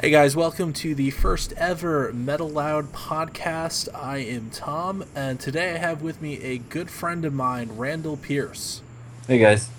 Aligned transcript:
Hey 0.00 0.10
guys, 0.10 0.36
welcome 0.36 0.72
to 0.74 0.94
the 0.94 1.10
first 1.10 1.52
ever 1.56 2.12
Metal 2.12 2.48
Loud 2.48 2.92
podcast. 2.92 3.88
I 3.92 4.18
am 4.18 4.48
Tom, 4.50 5.04
and 5.12 5.40
today 5.40 5.74
I 5.74 5.78
have 5.78 6.02
with 6.02 6.22
me 6.22 6.40
a 6.40 6.58
good 6.58 6.88
friend 6.88 7.24
of 7.24 7.34
mine, 7.34 7.70
Randall 7.74 8.16
Pierce. 8.16 8.80
Hey 9.26 9.38
guys. 9.38 9.70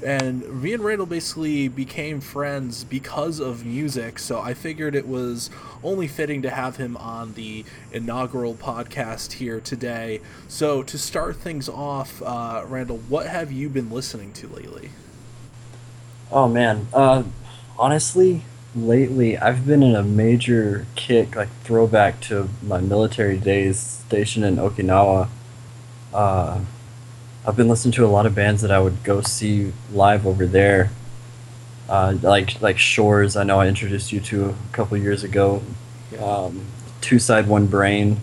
And 0.00 0.62
me 0.62 0.74
and 0.74 0.84
Randall 0.84 1.06
basically 1.06 1.66
became 1.66 2.20
friends 2.20 2.84
because 2.84 3.40
of 3.40 3.66
music, 3.66 4.20
so 4.20 4.40
I 4.40 4.54
figured 4.54 4.94
it 4.94 5.08
was 5.08 5.50
only 5.82 6.06
fitting 6.06 6.40
to 6.42 6.50
have 6.50 6.76
him 6.76 6.96
on 6.96 7.32
the 7.32 7.64
inaugural 7.90 8.54
podcast 8.54 9.32
here 9.32 9.58
today. 9.58 10.20
So, 10.46 10.84
to 10.84 10.96
start 10.96 11.34
things 11.34 11.68
off, 11.68 12.22
uh, 12.22 12.62
Randall, 12.64 12.98
what 13.08 13.26
have 13.26 13.50
you 13.50 13.68
been 13.68 13.90
listening 13.90 14.32
to 14.34 14.46
lately? 14.46 14.90
Oh 16.30 16.46
man, 16.46 16.86
uh, 16.92 17.24
honestly, 17.76 18.44
lately 18.74 19.38
I've 19.38 19.66
been 19.66 19.82
in 19.82 19.94
a 19.94 20.02
major 20.02 20.86
kick, 20.94 21.36
like 21.36 21.48
throwback 21.62 22.20
to 22.22 22.48
my 22.62 22.80
military 22.80 23.38
days 23.38 23.78
stationed 23.78 24.44
in 24.44 24.56
Okinawa. 24.56 25.28
Uh, 26.12 26.60
I've 27.46 27.56
been 27.56 27.68
listening 27.68 27.92
to 27.92 28.04
a 28.04 28.08
lot 28.08 28.26
of 28.26 28.34
bands 28.34 28.62
that 28.62 28.70
I 28.70 28.78
would 28.78 29.02
go 29.04 29.20
see 29.22 29.72
live 29.92 30.26
over 30.26 30.46
there. 30.46 30.90
Uh, 31.88 32.16
like 32.20 32.60
like 32.60 32.78
Shores, 32.78 33.36
I 33.36 33.44
know 33.44 33.60
I 33.60 33.66
introduced 33.66 34.12
you 34.12 34.20
to 34.20 34.50
a 34.50 34.54
couple 34.72 34.96
years 34.98 35.24
ago. 35.24 35.62
Yeah. 36.12 36.18
Um, 36.18 36.66
Two 37.00 37.18
Side 37.18 37.48
One 37.48 37.66
Brain 37.66 38.20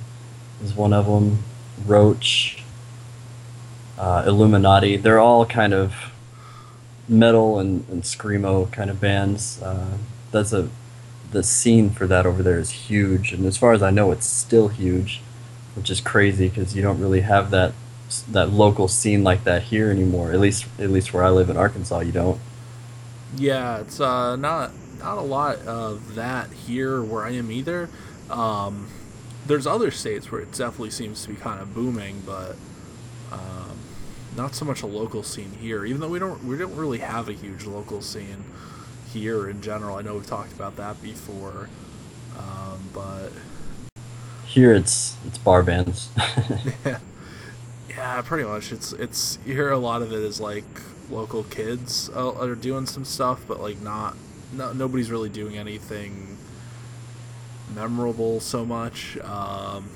is 0.64 0.73
one 0.73 0.94
of 0.94 1.05
them. 1.08 1.39
Roach, 1.86 2.64
uh, 3.98 4.23
Illuminati. 4.25 4.98
They're 4.98 5.20
all 5.20 5.45
kind 5.45 5.73
of 5.73 5.95
metal 7.08 7.59
and, 7.59 7.88
and 7.89 8.03
screamo 8.03 8.72
kind 8.72 8.89
of 8.89 9.02
bands. 9.02 9.62
Uh, 9.62 9.98
that's 10.35 10.53
a 10.53 10.70
the 11.31 11.41
scene 11.41 11.89
for 11.89 12.07
that 12.07 12.25
over 12.25 12.44
there 12.44 12.59
is 12.59 12.71
huge, 12.71 13.34
and 13.34 13.45
as 13.45 13.57
far 13.57 13.73
as 13.73 13.81
I 13.81 13.89
know, 13.89 14.12
it's 14.12 14.27
still 14.27 14.67
huge, 14.67 15.22
which 15.75 15.89
is 15.89 16.00
crazy 16.00 16.50
because 16.50 16.75
you 16.75 16.81
don't 16.81 17.00
really 17.00 17.22
have 17.22 17.52
that 17.52 17.73
that 18.30 18.52
local 18.52 18.88
scene 18.88 19.23
like 19.23 19.44
that 19.45 19.63
here 19.63 19.89
anymore. 19.89 20.31
At 20.31 20.39
least 20.39 20.66
at 20.78 20.89
least 20.89 21.13
where 21.13 21.23
I 21.23 21.30
live 21.30 21.50
in 21.50 21.58
Arkansas, 21.58 22.02
you 22.02 22.11
don't. 22.11 22.39
Yeah, 23.38 23.80
it's 23.80 24.00
uh, 24.00 24.36
not 24.36 24.72
not 25.00 25.17
a 25.17 25.22
lot 25.22 25.59
of 25.59 26.16
that 26.16 26.52
here 26.52 27.02
where 27.02 27.25
I 27.25 27.31
am 27.31 27.50
either. 27.50 27.89
Um, 28.30 28.88
there's 29.47 29.66
other 29.66 29.91
states 29.91 30.31
where 30.31 30.41
it 30.41 30.52
definitely 30.52 30.91
seems 30.91 31.23
to 31.23 31.30
be 31.30 31.36
kind 31.36 31.61
of 31.61 31.73
booming, 31.73 32.23
but 32.25 32.56
um, 33.31 33.78
not 34.36 34.56
so 34.56 34.66
much 34.66 34.81
a 34.81 34.88
local 34.88 35.23
scene 35.23 35.52
here. 35.59 35.86
Even 35.86 36.02
though 36.02 36.09
we 36.09 36.19
don't 36.19 36.44
we 36.44 36.58
don't 36.58 36.75
really 36.75 37.00
have 37.00 37.30
a 37.30 37.33
huge 37.33 37.66
local 37.66 38.02
scene 38.02 38.44
here 39.16 39.49
in 39.49 39.61
general. 39.61 39.95
I 39.97 40.02
know 40.02 40.16
we've 40.16 40.25
talked 40.27 40.53
about 40.53 40.75
that 40.77 41.02
before, 41.02 41.69
um, 42.38 42.89
but 42.94 43.31
Here 44.44 44.73
it's 44.73 45.17
it's 45.25 45.38
bar 45.38 45.61
bands. 45.63 46.09
yeah, 46.85 46.99
yeah, 47.89 48.22
pretty 48.22 48.44
much. 48.47 48.72
It's 48.72 48.94
it's 48.94 49.39
you 49.45 49.53
hear 49.53 49.69
a 49.72 49.77
lot 49.77 50.02
of 50.02 50.11
it 50.11 50.19
is 50.19 50.39
like 50.39 50.66
local 51.09 51.44
kids 51.44 52.09
uh, 52.16 52.33
are 52.35 52.55
doing 52.55 52.85
some 52.85 53.05
stuff, 53.05 53.45
but 53.47 53.59
like 53.59 53.80
not 53.81 54.17
no, 54.52 54.73
nobody's 54.73 55.11
really 55.11 55.29
doing 55.29 55.57
anything 55.57 56.39
memorable 57.67 58.39
so 58.39 58.66
much. 58.66 59.17
Um, 59.19 59.89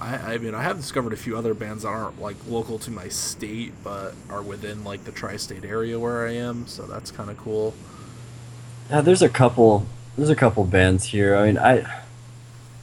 I, 0.00 0.34
I 0.34 0.38
mean, 0.38 0.54
I 0.54 0.62
have 0.62 0.76
discovered 0.76 1.12
a 1.12 1.16
few 1.16 1.36
other 1.36 1.54
bands 1.54 1.82
that 1.82 1.88
aren't 1.88 2.20
like 2.20 2.36
local 2.46 2.78
to 2.80 2.90
my 2.90 3.08
state, 3.08 3.74
but 3.82 4.14
are 4.28 4.42
within 4.42 4.84
like 4.84 5.04
the 5.04 5.12
tri-state 5.12 5.64
area 5.64 5.98
where 5.98 6.26
I 6.26 6.34
am, 6.34 6.66
so 6.66 6.86
that's 6.86 7.10
kind 7.10 7.30
of 7.30 7.36
cool. 7.36 7.74
Yeah, 8.90 9.00
there's 9.00 9.22
a 9.22 9.28
couple. 9.28 9.86
There's 10.16 10.30
a 10.30 10.36
couple 10.36 10.64
bands 10.64 11.04
here. 11.06 11.36
I 11.36 11.46
mean, 11.46 11.58
I, 11.58 12.02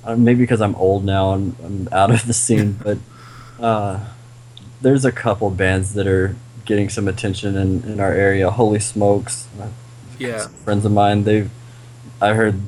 uh, 0.03 0.15
maybe 0.15 0.39
because 0.41 0.61
I'm 0.61 0.75
old 0.75 1.03
now 1.03 1.33
and 1.33 1.55
I'm 1.63 1.89
out 1.91 2.11
of 2.11 2.25
the 2.27 2.33
scene, 2.33 2.73
but 2.83 2.97
uh, 3.59 3.99
there's 4.81 5.03
a 5.03 5.11
couple 5.11 5.49
bands 5.49 5.93
that 5.95 6.07
are 6.07 6.35
getting 6.65 6.89
some 6.89 7.07
attention 7.07 7.55
in, 7.57 7.83
in 7.83 7.99
our 7.99 8.13
area. 8.13 8.49
Holy 8.51 8.79
smokes! 8.79 9.47
uh, 9.59 9.67
Yeah, 10.17 10.47
friends 10.63 10.85
of 10.85 10.91
mine. 10.91 11.23
They've, 11.23 11.49
I 12.21 12.33
heard 12.33 12.61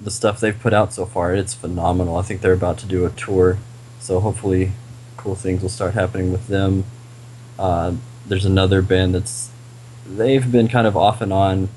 the 0.00 0.10
stuff 0.10 0.40
they've 0.40 0.58
put 0.58 0.72
out 0.72 0.92
so 0.94 1.04
far. 1.04 1.34
It's 1.34 1.54
phenomenal. 1.54 2.16
I 2.16 2.22
think 2.22 2.40
they're 2.40 2.52
about 2.52 2.78
to 2.78 2.86
do 2.86 3.04
a 3.04 3.10
tour, 3.10 3.58
so 4.00 4.20
hopefully, 4.20 4.72
cool 5.16 5.34
things 5.34 5.60
will 5.60 5.68
start 5.68 5.94
happening 5.94 6.32
with 6.32 6.46
them. 6.46 6.84
Uh, 7.58 7.94
there's 8.26 8.44
another 8.46 8.80
band 8.80 9.14
that's 9.14 9.50
they've 10.06 10.50
been 10.50 10.68
kind 10.68 10.86
of 10.86 10.96
off 10.96 11.20
and 11.20 11.32
on 11.32 11.68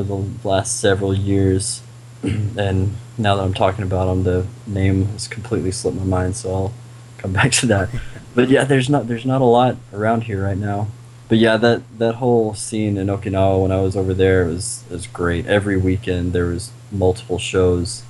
for 0.00 0.04
the 0.04 0.48
last 0.48 0.80
several 0.80 1.14
years, 1.14 1.82
and 2.22 2.94
now 3.18 3.36
that 3.36 3.42
I'm 3.42 3.54
talking 3.54 3.84
about 3.84 4.06
them, 4.06 4.22
the 4.22 4.46
name 4.66 5.06
has 5.06 5.28
completely 5.28 5.70
slipped 5.70 5.98
my 5.98 6.04
mind. 6.04 6.36
So 6.36 6.54
I'll 6.54 6.72
come 7.18 7.32
back 7.40 7.52
to 7.52 7.66
that. 7.66 7.90
But 8.34 8.48
yeah, 8.48 8.64
there's 8.64 8.88
not 8.88 9.08
there's 9.08 9.26
not 9.26 9.40
a 9.40 9.44
lot 9.44 9.76
around 9.92 10.24
here 10.24 10.44
right 10.44 10.56
now. 10.56 10.88
But 11.28 11.38
yeah, 11.38 11.56
that 11.58 11.82
that 11.98 12.16
whole 12.16 12.54
scene 12.54 12.96
in 12.96 13.08
Okinawa 13.08 13.62
when 13.62 13.72
I 13.72 13.80
was 13.80 13.96
over 13.96 14.14
there 14.14 14.46
was 14.46 14.84
was 14.90 15.06
great. 15.06 15.46
Every 15.46 15.76
weekend 15.76 16.32
there 16.32 16.46
was 16.46 16.70
multiple 16.90 17.38
shows, 17.38 18.04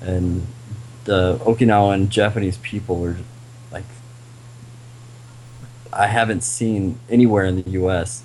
and 0.00 0.46
the 1.04 1.38
Okinawan 1.38 2.08
Japanese 2.08 2.58
people 2.58 2.96
were 2.96 3.16
like 3.70 3.84
I 5.92 6.08
haven't 6.08 6.42
seen 6.42 6.98
anywhere 7.08 7.44
in 7.44 7.62
the 7.62 7.70
U.S. 7.70 8.22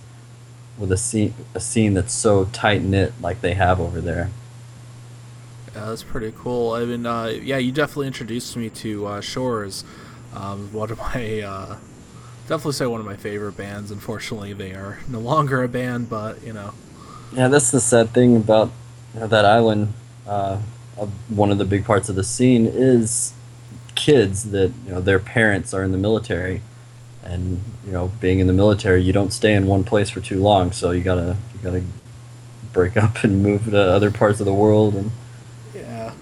with 0.78 0.92
a 0.92 0.98
scene 0.98 1.34
a 1.54 1.60
scene 1.60 1.94
that's 1.94 2.14
so 2.14 2.46
tight 2.46 2.82
knit 2.84 3.14
like 3.22 3.42
they 3.42 3.54
have 3.56 3.80
over 3.80 4.02
there. 4.02 4.30
Yeah, 5.76 5.86
that's 5.90 6.04
pretty 6.04 6.34
cool. 6.38 6.74
I 6.74 6.86
mean, 6.86 7.06
uh, 7.06 7.26
yeah, 7.26 7.58
you 7.58 7.72
definitely 7.72 8.08
introduced 8.08 8.56
me 8.58 8.70
to 8.72 9.06
uh, 9.08 9.22
Shores. 9.22 9.84
Um, 10.34 10.72
one 10.74 10.92
of 10.92 10.98
my, 10.98 11.42
uh, 11.42 11.78
definitely 12.48 12.74
say 12.74 12.86
one 12.88 13.00
of 13.00 13.06
my 13.06 13.16
favorite 13.18 13.54
bands. 13.58 13.92
Unfortunately, 13.92 14.54
they 14.54 14.72
are 14.74 15.00
no 15.08 15.20
longer 15.20 15.64
a 15.64 15.68
band, 15.68 16.10
but 16.10 16.42
you 16.44 16.54
know, 16.54 16.74
Yeah, 17.32 17.48
that's 17.48 17.72
the 17.72 17.80
sad 17.82 18.10
thing 18.12 18.36
about 18.36 18.72
that 19.14 19.46
island. 19.46 19.94
Uh, 20.26 20.58
one 21.30 21.52
of 21.52 21.58
the 21.58 21.66
big 21.66 21.86
parts 21.86 22.10
of 22.10 22.16
the 22.16 22.24
scene 22.24 22.66
is 22.66 23.34
kids 23.96 24.52
that 24.52 24.72
you 24.86 24.94
know 24.94 25.02
their 25.02 25.20
parents 25.20 25.74
are 25.74 25.84
in 25.84 25.92
the 25.92 25.98
military, 25.98 26.62
and 27.28 27.62
you 27.86 27.92
know 27.92 28.12
being 28.20 28.40
in 28.40 28.48
the 28.48 28.54
military, 28.54 29.04
you 29.04 29.14
don't 29.14 29.32
stay 29.32 29.54
in 29.54 29.68
one 29.68 29.84
place 29.84 30.10
for 30.10 30.22
too 30.22 30.40
long, 30.42 30.72
so 30.72 30.92
you 30.92 31.02
gotta 31.02 31.38
you 31.54 31.60
gotta 31.62 31.84
break 32.74 32.98
up 33.04 33.24
and 33.24 33.44
move 33.44 33.66
to 33.66 33.80
other 33.80 34.12
parts 34.12 34.40
of 34.40 34.46
the 34.46 34.54
world. 34.54 34.96
And 34.96 35.12
yeah, 35.76 36.14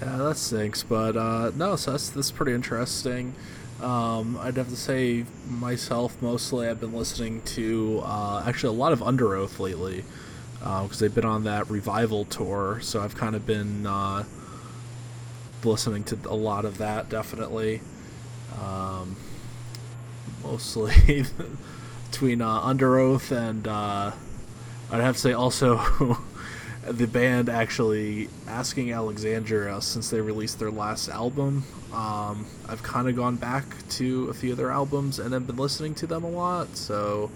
yeah, 0.00 0.16
that 0.16 0.36
stinks. 0.36 0.82
But 0.82 1.16
uh, 1.16 1.52
no, 1.54 1.76
so 1.76 1.92
that's 1.92 2.10
that's 2.10 2.30
pretty 2.30 2.52
interesting. 2.52 3.34
Um, 3.80 4.38
I'd 4.40 4.56
have 4.56 4.68
to 4.68 4.76
say 4.76 5.24
myself 5.48 6.20
mostly. 6.22 6.68
I've 6.68 6.80
been 6.80 6.92
listening 6.92 7.42
to 7.42 8.00
uh, 8.04 8.44
actually 8.46 8.76
a 8.76 8.78
lot 8.78 8.92
of 8.92 9.02
Under 9.02 9.34
Oath 9.34 9.58
lately 9.58 10.04
because 10.60 11.00
they've 11.00 11.14
been 11.14 11.24
on 11.24 11.42
that 11.44 11.68
revival 11.68 12.24
tour. 12.24 12.78
So 12.80 13.00
I've 13.00 13.16
kind 13.16 13.34
of 13.34 13.44
been 13.44 13.84
uh, 13.84 14.22
listening 15.64 16.04
to 16.04 16.18
a 16.28 16.36
lot 16.36 16.64
of 16.64 16.78
that. 16.78 17.08
Definitely, 17.08 17.80
um, 18.60 19.16
mostly 20.42 21.24
between 22.10 22.42
uh, 22.42 22.60
Under 22.60 22.98
Oath 22.98 23.30
and 23.32 23.66
uh, 23.66 24.12
I'd 24.90 25.00
have 25.00 25.14
to 25.16 25.20
say 25.20 25.32
also 25.32 25.80
the 26.88 27.06
band 27.06 27.48
actually 27.48 28.28
asking 28.46 28.92
Alexandria 28.92 29.80
since 29.80 30.10
they 30.10 30.20
released 30.20 30.58
their 30.58 30.70
last 30.70 31.08
album. 31.08 31.64
Um, 31.92 32.46
I've 32.68 32.82
kind 32.82 33.08
of 33.08 33.16
gone 33.16 33.36
back 33.36 33.64
to 33.90 34.28
a 34.30 34.34
few 34.34 34.52
of 34.52 34.58
their 34.58 34.70
albums 34.70 35.18
and 35.18 35.32
have 35.32 35.46
been 35.46 35.56
listening 35.56 35.94
to 35.96 36.06
them 36.06 36.24
a 36.24 36.30
lot. 36.30 36.76
So 36.76 37.30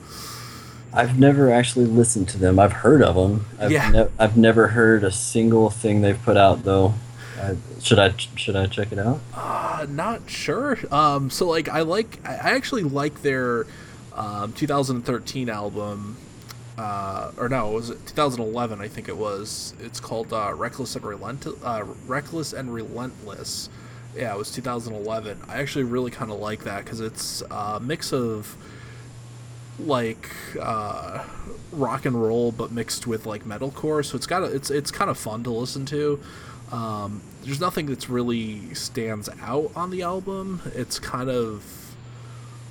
I've 0.93 1.19
never 1.19 1.53
actually 1.53 1.85
listened 1.87 2.29
to 2.31 2.39
them. 2.39 2.59
I've 2.59 2.73
heard 2.73 3.03
of 3.03 3.15
them. 3.17 3.45
I've, 3.61 3.71
Yeah. 3.71 3.91
ne- 3.91 4.09
I've 4.19 4.37
never 4.37 4.69
heard 4.69 5.05
a 5.05 5.13
single 5.13 5.69
thing 5.71 6.01
they've 6.01 6.21
put 6.23 6.37
out 6.37 6.65
though. 6.65 6.95
I, 7.39 7.57
should 7.81 7.99
I 7.99 8.15
should 8.37 8.57
I 8.57 8.67
check 8.67 8.93
it 8.93 8.99
out? 8.99 9.21
Uh, 9.35 9.87
not 9.89 10.29
sure. 10.29 10.79
Um, 10.91 11.31
so 11.31 11.47
like 11.47 11.69
I 11.69 11.83
like 11.83 12.19
I 12.25 12.35
actually 12.35 12.83
like 12.83 13.23
their 13.23 13.67
um, 14.15 14.53
2013 14.53 15.49
album. 15.49 16.17
Uh, 16.79 17.31
or 17.39 17.49
no, 17.49 17.71
was 17.71 17.89
it 17.89 18.07
2011? 18.07 18.81
I 18.81 18.89
think 18.89 19.09
it 19.09 19.17
was. 19.17 19.75
It's 19.81 19.99
called 19.99 20.33
uh, 20.33 20.53
Reckless 20.55 20.95
and 20.95 21.05
Relent 21.05 21.47
uh, 21.63 21.85
Reckless 22.07 22.53
and 22.53 22.73
Relentless. 22.73 23.71
Yeah, 24.15 24.35
it 24.35 24.39
was 24.39 24.51
2011. 24.51 25.41
I 25.49 25.59
actually 25.61 25.85
really 25.85 26.11
kind 26.11 26.31
of 26.31 26.39
like 26.39 26.65
that 26.65 26.85
because 26.85 27.01
it's 27.01 27.43
a 27.51 27.81
mix 27.81 28.13
of 28.13 28.57
like 29.79 30.31
uh, 30.61 31.25
rock 31.73 32.07
and 32.07 32.21
roll, 32.23 32.53
but 32.53 32.73
mixed 32.73 33.07
with 33.07 33.27
like 33.27 33.45
metalcore. 33.45 34.05
So 34.05 34.17
it's 34.17 34.27
got 34.27 34.43
a, 34.43 34.47
it's 34.47 34.71
it's 34.71 34.91
kind 34.91 35.11
of 35.11 35.19
fun 35.19 35.45
to 35.45 35.51
listen 35.51 35.87
to. 35.87 36.21
Um, 36.73 37.23
there's 37.45 37.61
nothing 37.61 37.87
that's 37.87 38.09
really 38.09 38.75
stands 38.75 39.29
out 39.41 39.71
on 39.77 39.91
the 39.91 40.03
album. 40.03 40.63
It's 40.75 40.99
kind 40.99 41.31
of 41.31 41.95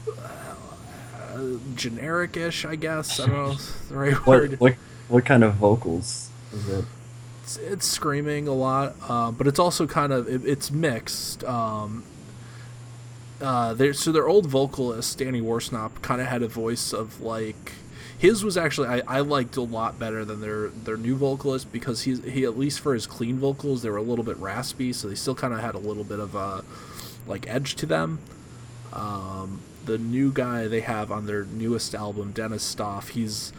uh, 0.07 1.57
generic-ish, 1.75 2.65
I 2.65 2.75
guess. 2.75 3.19
I 3.19 3.27
don't 3.27 3.35
know 3.35 3.53
the 3.89 3.95
right 3.95 4.27
word. 4.27 4.51
What 4.51 4.59
what 4.59 4.73
what 5.07 5.25
kind 5.25 5.43
of 5.43 5.55
vocals 5.55 6.29
is 6.51 6.67
it? 6.69 6.85
It's, 7.43 7.57
it's 7.57 7.87
screaming 7.87 8.47
a 8.47 8.53
lot, 8.53 8.95
uh, 9.07 9.31
but 9.31 9.47
it's 9.47 9.59
also 9.59 9.87
kind 9.87 10.11
of 10.11 10.27
it, 10.27 10.45
it's 10.45 10.71
mixed. 10.71 11.43
Um, 11.43 12.03
uh, 13.41 13.75
so 13.93 14.11
their 14.11 14.27
old 14.27 14.47
vocalist 14.47 15.17
Danny 15.17 15.41
Worsnop 15.41 16.01
kind 16.01 16.21
of 16.21 16.27
had 16.27 16.41
a 16.41 16.47
voice 16.47 16.93
of 16.93 17.21
like 17.21 17.73
his 18.17 18.43
was 18.43 18.57
actually 18.57 18.87
I, 18.87 19.01
I 19.07 19.19
liked 19.19 19.57
a 19.57 19.61
lot 19.61 19.99
better 19.99 20.23
than 20.23 20.41
their 20.41 20.69
their 20.69 20.97
new 20.97 21.15
vocalist 21.15 21.71
because 21.71 22.03
he's 22.03 22.23
he 22.23 22.43
at 22.45 22.57
least 22.57 22.79
for 22.79 22.93
his 22.93 23.07
clean 23.07 23.39
vocals 23.39 23.81
they 23.81 23.89
were 23.89 23.97
a 23.97 24.01
little 24.01 24.23
bit 24.23 24.37
raspy 24.37 24.93
so 24.93 25.07
they 25.09 25.15
still 25.15 25.35
kind 25.35 25.53
of 25.53 25.59
had 25.59 25.75
a 25.75 25.79
little 25.79 26.03
bit 26.03 26.19
of 26.19 26.35
a 26.35 26.63
like 27.27 27.47
edge 27.49 27.75
to 27.75 27.85
them. 27.85 28.19
Um, 28.93 29.61
the 29.85 29.97
new 29.97 30.31
guy 30.31 30.67
they 30.67 30.81
have 30.81 31.11
on 31.11 31.25
their 31.25 31.45
newest 31.45 31.93
album 31.93 32.31
Denis 32.31 32.63
Stoff 32.63 33.09
he's 33.09 33.51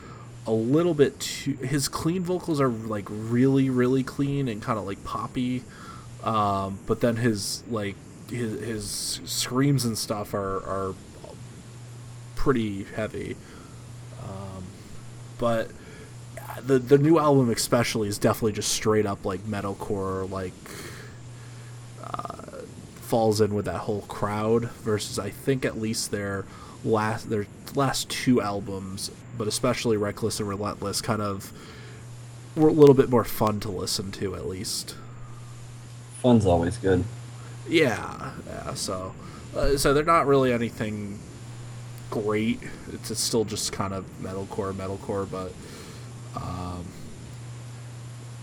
a 0.47 0.53
little 0.53 0.95
bit 0.95 1.21
too 1.21 1.55
his 1.57 1.89
clean 1.89 2.23
vocals 2.23 2.61
are 2.61 2.69
like 2.69 3.05
really 3.09 3.69
really 3.69 4.03
clean 4.03 4.49
and 4.49 4.63
kind 4.63 4.79
of 4.79 4.87
like 4.87 5.03
poppy 5.05 5.63
um, 6.25 6.79
but 6.87 7.01
then 7.01 7.17
his 7.17 7.63
like 7.69 7.97
his, 8.31 8.61
his 8.61 9.21
screams 9.25 9.85
and 9.85 9.99
stuff 9.99 10.35
are 10.35 10.57
are 10.57 10.95
pretty 12.35 12.85
heavy 12.85 13.37
but 15.39 15.71
the 16.65 16.79
the 16.79 16.99
new 16.99 17.19
album 17.19 17.51
especially 17.51 18.09
is 18.09 18.19
definitely 18.19 18.53
just 18.53 18.73
straight 18.73 19.07
up 19.07 19.25
like 19.25 19.41
metalcore 19.41 20.29
like 20.31 20.53
uh, 22.03 22.63
falls 23.01 23.41
in 23.41 23.55
with 23.55 23.65
that 23.67 23.79
whole 23.81 24.03
crowd 24.03 24.71
versus 24.83 25.19
I 25.19 25.31
think 25.31 25.65
at 25.65 25.79
least 25.79 26.11
their 26.11 26.45
last 26.85 27.29
their 27.31 27.47
last 27.75 28.09
two 28.09 28.41
albums 28.41 29.11
but 29.37 29.47
especially 29.49 29.97
Reckless 29.97 30.41
and 30.41 30.49
Relentless 30.49 31.01
kind 31.03 31.21
of 31.21 31.53
were 32.55 32.69
a 32.69 32.73
little 32.73 32.95
bit 32.95 33.11
more 33.11 33.25
fun 33.25 33.61
to 33.61 33.71
listen 33.71 34.11
to 34.13 34.35
at 34.35 34.47
least 34.47 34.95
Fun's 36.23 36.47
always 36.47 36.79
good. 36.79 37.05
yeah 37.69 38.33
yeah 38.47 38.73
so 38.75 39.15
uh, 39.55 39.77
so 39.77 39.93
they're 39.93 40.05
not 40.05 40.27
really 40.27 40.53
anything 40.53 41.19
great. 42.11 42.61
It's, 42.93 43.11
it's 43.11 43.21
still 43.21 43.45
just 43.45 43.73
kind 43.73 43.93
of 43.93 44.05
metalcore 44.21 44.73
metalcore 44.73 45.29
but 45.31 45.53
um, 46.37 46.85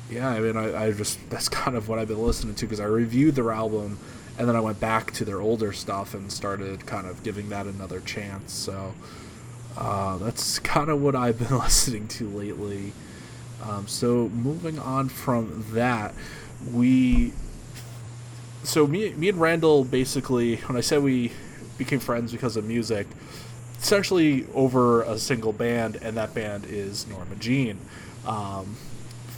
yeah 0.10 0.30
i 0.30 0.40
mean 0.40 0.58
I, 0.58 0.86
I 0.86 0.92
just 0.92 1.20
that's 1.30 1.50
kind 1.50 1.76
of 1.78 1.88
what 1.88 2.00
i've 2.00 2.08
been 2.08 2.22
listening 2.22 2.56
to 2.56 2.66
because 2.66 2.80
i 2.80 2.86
reviewed 2.86 3.36
their 3.36 3.52
album 3.52 3.98
and 4.38 4.48
then 4.48 4.56
i 4.56 4.60
went 4.60 4.80
back 4.80 5.12
to 5.14 5.26
their 5.26 5.42
older 5.42 5.72
stuff 5.72 6.14
and 6.14 6.32
started 6.32 6.86
kind 6.86 7.08
of 7.08 7.24
giving 7.24 7.50
that 7.50 7.66
another 7.66 8.00
chance 8.02 8.54
so 8.54 8.94
uh, 9.78 10.18
that's 10.18 10.60
kind 10.74 10.90
of 10.90 11.02
what 11.02 11.16
i've 11.16 11.40
been 11.40 11.58
listening 11.58 12.08
to 12.08 12.28
lately. 12.30 12.94
Um, 13.62 13.88
so 13.88 14.28
moving 14.30 14.78
on 14.78 15.08
from 15.08 15.66
that 15.72 16.14
we 16.74 17.32
so 18.64 18.88
me, 18.88 19.12
me 19.12 19.30
and 19.30 19.40
Randall 19.40 19.84
basically, 19.84 20.56
when 20.56 20.78
I 20.78 20.82
said 20.82 21.04
we 21.04 21.32
became 21.78 22.00
friends 22.00 22.32
because 22.32 22.56
of 22.56 22.66
music, 22.66 23.08
essentially 23.84 24.48
over 24.54 25.02
a 25.04 25.20
single 25.20 25.52
band, 25.52 25.98
and 26.02 26.16
that 26.16 26.34
band 26.34 26.66
is 26.66 27.06
Norma 27.06 27.36
Jean. 27.36 27.78
Um, 28.26 28.78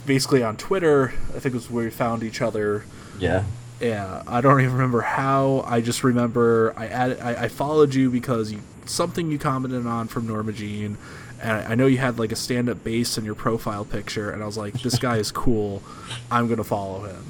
basically 0.06 0.44
on 0.44 0.56
Twitter, 0.56 1.12
I 1.34 1.40
think 1.40 1.46
it 1.46 1.54
was 1.54 1.68
where 1.68 1.84
we 1.84 1.90
found 1.90 2.22
each 2.22 2.40
other. 2.40 2.84
Yeah. 3.18 3.44
Yeah, 3.80 4.22
I 4.26 4.40
don't 4.40 4.60
even 4.60 4.72
remember 4.72 5.02
how. 5.02 5.64
I 5.66 5.80
just 5.80 6.02
remember 6.04 6.72
I 6.76 6.86
added, 6.86 7.20
I, 7.20 7.44
I 7.44 7.48
followed 7.48 7.94
you 7.94 8.08
because 8.08 8.52
you, 8.52 8.60
something 8.86 9.30
you 9.30 9.38
commented 9.38 9.84
on 9.84 10.06
from 10.06 10.28
Norma 10.28 10.52
Jean, 10.52 10.96
and 11.42 11.52
I, 11.52 11.72
I 11.72 11.74
know 11.74 11.86
you 11.86 11.98
had 11.98 12.18
like 12.18 12.32
a 12.32 12.36
stand-up 12.36 12.82
bass 12.84 13.18
in 13.18 13.24
your 13.26 13.34
profile 13.34 13.84
picture, 13.84 14.30
and 14.30 14.42
I 14.42 14.46
was 14.46 14.56
like, 14.56 14.80
this 14.80 14.98
guy 14.98 15.16
is 15.18 15.30
cool. 15.44 15.82
I'm 16.30 16.48
gonna 16.48 16.64
follow 16.64 17.02
him. 17.02 17.26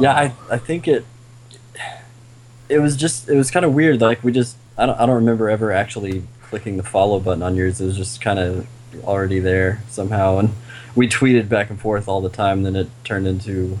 Yeah, 0.00 0.12
I, 0.14 0.34
I 0.50 0.58
think 0.58 0.86
it 0.86 1.06
it 2.68 2.80
was 2.80 2.96
just 2.96 3.28
it 3.30 3.36
was 3.36 3.50
kind 3.50 3.64
of 3.64 3.72
weird. 3.72 4.00
Like 4.02 4.22
we 4.22 4.32
just 4.32 4.56
I 4.78 4.86
don't 4.86 4.98
I 5.00 5.04
don't 5.06 5.16
remember 5.16 5.50
ever 5.50 5.72
actually 5.72 6.22
clicking 6.42 6.76
the 6.78 6.82
follow 6.82 7.20
button 7.20 7.42
on 7.42 7.56
yours. 7.56 7.80
It 7.80 7.86
was 7.86 7.96
just 7.96 8.20
kind 8.20 8.38
of 8.38 8.66
already 9.04 9.38
there 9.40 9.82
somehow, 9.88 10.38
and 10.38 10.50
we 10.94 11.08
tweeted 11.08 11.48
back 11.48 11.68
and 11.70 11.78
forth 11.80 12.08
all 12.08 12.20
the 12.20 12.30
time. 12.30 12.62
Then 12.62 12.76
it 12.76 12.88
turned 13.04 13.26
into 13.26 13.78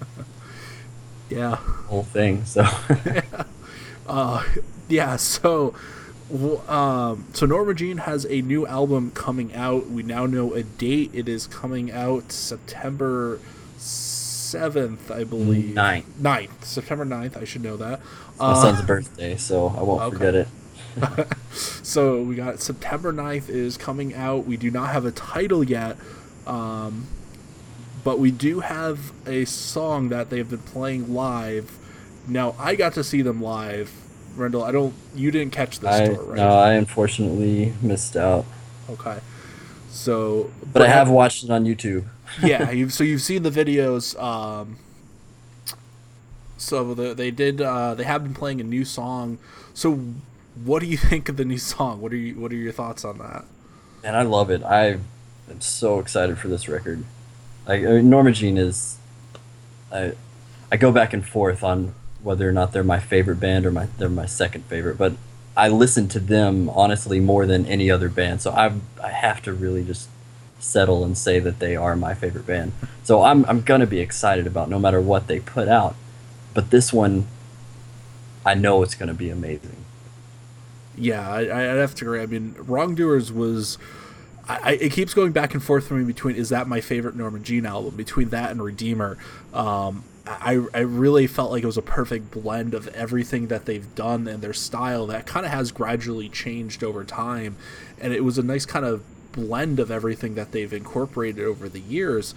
Yeah. 1.30 1.56
whole 1.56 2.04
thing. 2.04 2.44
So 2.44 2.64
Uh, 4.06 4.42
yeah, 4.88 5.16
so 5.16 5.74
um, 6.66 7.26
so 7.34 7.44
Norma 7.46 7.74
Jean 7.74 7.98
has 7.98 8.24
a 8.26 8.40
new 8.42 8.66
album 8.66 9.10
coming 9.10 9.54
out. 9.54 9.90
We 9.90 10.02
now 10.02 10.24
know 10.26 10.54
a 10.54 10.62
date. 10.62 11.10
It 11.12 11.28
is 11.28 11.46
coming 11.46 11.90
out 11.90 12.32
September 12.32 13.38
seventh, 14.48 15.10
I 15.10 15.24
believe. 15.24 15.74
Ninth. 15.74 16.06
9th. 16.20 16.64
September 16.64 17.04
9th, 17.04 17.36
I 17.40 17.44
should 17.44 17.62
know 17.62 17.76
that. 17.76 18.00
my 18.38 18.46
Uh, 18.46 18.54
son's 18.54 18.82
birthday, 18.82 19.36
so 19.36 19.68
I 19.76 19.82
won't 19.82 20.02
okay. 20.02 20.16
forget 20.16 20.34
it. 20.34 20.48
so 21.52 22.22
we 22.22 22.34
got 22.34 22.60
September 22.60 23.12
9th 23.12 23.48
is 23.48 23.76
coming 23.76 24.14
out. 24.14 24.46
We 24.46 24.56
do 24.56 24.70
not 24.70 24.90
have 24.90 25.04
a 25.04 25.12
title 25.12 25.62
yet. 25.62 25.96
Um, 26.46 27.06
but 28.04 28.18
we 28.18 28.30
do 28.30 28.60
have 28.60 29.12
a 29.26 29.44
song 29.44 30.08
that 30.08 30.30
they've 30.30 30.48
been 30.48 30.58
playing 30.60 31.12
live. 31.12 31.76
Now 32.26 32.54
I 32.58 32.74
got 32.74 32.94
to 32.94 33.04
see 33.04 33.22
them 33.22 33.42
live. 33.42 33.92
Randall, 34.36 34.62
I 34.62 34.72
don't. 34.72 34.94
You 35.14 35.30
didn't 35.30 35.52
catch 35.52 35.80
this 35.80 35.90
I 35.94 36.06
tour, 36.06 36.22
right? 36.24 36.36
no, 36.36 36.48
I 36.58 36.72
unfortunately 36.74 37.74
missed 37.82 38.16
out, 38.16 38.44
Okay. 38.88 39.18
So, 39.90 40.50
but 40.72 40.82
I 40.82 40.88
have 40.88 41.10
watched 41.10 41.44
it 41.44 41.50
on 41.50 41.64
YouTube. 41.64 42.04
Yeah, 42.42 42.70
you've 42.78 42.92
so 42.92 43.04
you've 43.04 43.22
seen 43.22 43.42
the 43.42 43.50
videos. 43.50 44.20
Um, 44.20 44.78
so 46.56 46.94
the, 46.94 47.14
they 47.14 47.30
did. 47.30 47.60
Uh, 47.60 47.94
they 47.94 48.04
have 48.04 48.22
been 48.22 48.34
playing 48.34 48.60
a 48.60 48.64
new 48.64 48.84
song. 48.84 49.38
So, 49.74 50.00
what 50.64 50.80
do 50.80 50.86
you 50.86 50.96
think 51.10 51.28
of 51.28 51.36
the 51.36 51.44
new 51.44 51.58
song? 51.58 52.00
What 52.00 52.12
are 52.12 52.16
you 52.16 52.34
What 52.34 52.52
are 52.52 52.56
your 52.56 52.72
thoughts 52.72 53.04
on 53.04 53.18
that? 53.18 53.44
and 54.04 54.16
I 54.16 54.22
love 54.22 54.48
it. 54.50 54.62
I 54.62 54.98
am 55.50 55.60
so 55.60 55.98
excited 55.98 56.38
for 56.38 56.48
this 56.48 56.68
record. 56.68 57.02
Like 57.66 57.82
Norma 57.82 58.30
Jean 58.32 58.56
is, 58.56 58.96
I, 59.92 60.12
I 60.70 60.76
go 60.76 60.92
back 60.92 61.12
and 61.12 61.26
forth 61.26 61.62
on 61.64 61.94
whether 62.22 62.48
or 62.48 62.52
not 62.52 62.72
they're 62.72 62.84
my 62.84 63.00
favorite 63.00 63.40
band 63.40 63.66
or 63.66 63.72
my 63.72 63.86
they're 63.98 64.08
my 64.08 64.26
second 64.26 64.64
favorite, 64.66 64.98
but 64.98 65.14
I 65.56 65.68
listen 65.68 66.08
to 66.08 66.20
them 66.20 66.68
honestly 66.70 67.20
more 67.20 67.44
than 67.44 67.66
any 67.66 67.90
other 67.90 68.08
band. 68.08 68.40
So 68.40 68.52
I 68.52 68.72
I 69.02 69.10
have 69.10 69.42
to 69.42 69.52
really 69.52 69.84
just 69.84 70.08
settle 70.58 71.04
and 71.04 71.16
say 71.16 71.38
that 71.38 71.58
they 71.58 71.76
are 71.76 71.96
my 71.96 72.14
favorite 72.14 72.46
band. 72.46 72.72
So 73.02 73.22
I'm 73.22 73.44
I'm 73.46 73.62
gonna 73.62 73.86
be 73.86 74.00
excited 74.00 74.46
about 74.46 74.68
no 74.68 74.78
matter 74.78 75.00
what 75.00 75.26
they 75.26 75.40
put 75.40 75.68
out, 75.68 75.94
but 76.54 76.70
this 76.70 76.92
one, 76.92 77.26
I 78.44 78.54
know 78.54 78.82
it's 78.82 78.94
gonna 78.94 79.14
be 79.14 79.30
amazing. 79.30 79.84
Yeah, 80.96 81.30
I, 81.30 81.40
I'd 81.40 81.78
have 81.78 81.94
to 81.96 82.04
agree. 82.04 82.20
I 82.20 82.26
mean, 82.26 82.54
Wrongdoers 82.58 83.32
was. 83.32 83.78
I, 84.48 84.58
I, 84.62 84.72
it 84.72 84.92
keeps 84.92 85.14
going 85.14 85.32
back 85.32 85.54
and 85.54 85.62
forth 85.62 85.86
for 85.86 85.94
me 85.94 86.04
between 86.04 86.34
is 86.34 86.48
that 86.48 86.66
my 86.66 86.80
favorite 86.80 87.14
Norma 87.14 87.38
Jean 87.38 87.66
album 87.66 87.96
between 87.96 88.30
that 88.30 88.50
and 88.50 88.62
Redeemer. 88.62 89.16
Um, 89.52 90.04
I, 90.26 90.62
I 90.74 90.80
really 90.80 91.26
felt 91.26 91.50
like 91.50 91.62
it 91.62 91.66
was 91.66 91.78
a 91.78 91.82
perfect 91.82 92.30
blend 92.30 92.74
of 92.74 92.86
everything 92.88 93.46
that 93.48 93.64
they've 93.64 93.94
done 93.94 94.28
and 94.28 94.42
their 94.42 94.52
style 94.52 95.06
that 95.06 95.26
kind 95.26 95.46
of 95.46 95.52
has 95.52 95.72
gradually 95.72 96.28
changed 96.28 96.84
over 96.84 97.04
time, 97.04 97.56
and 97.98 98.12
it 98.12 98.24
was 98.24 98.36
a 98.36 98.42
nice 98.42 98.66
kind 98.66 98.84
of 98.84 99.02
blend 99.46 99.80
of 99.80 99.90
everything 99.90 100.34
that 100.34 100.52
they've 100.52 100.72
incorporated 100.72 101.44
over 101.44 101.68
the 101.68 101.80
years. 101.80 102.34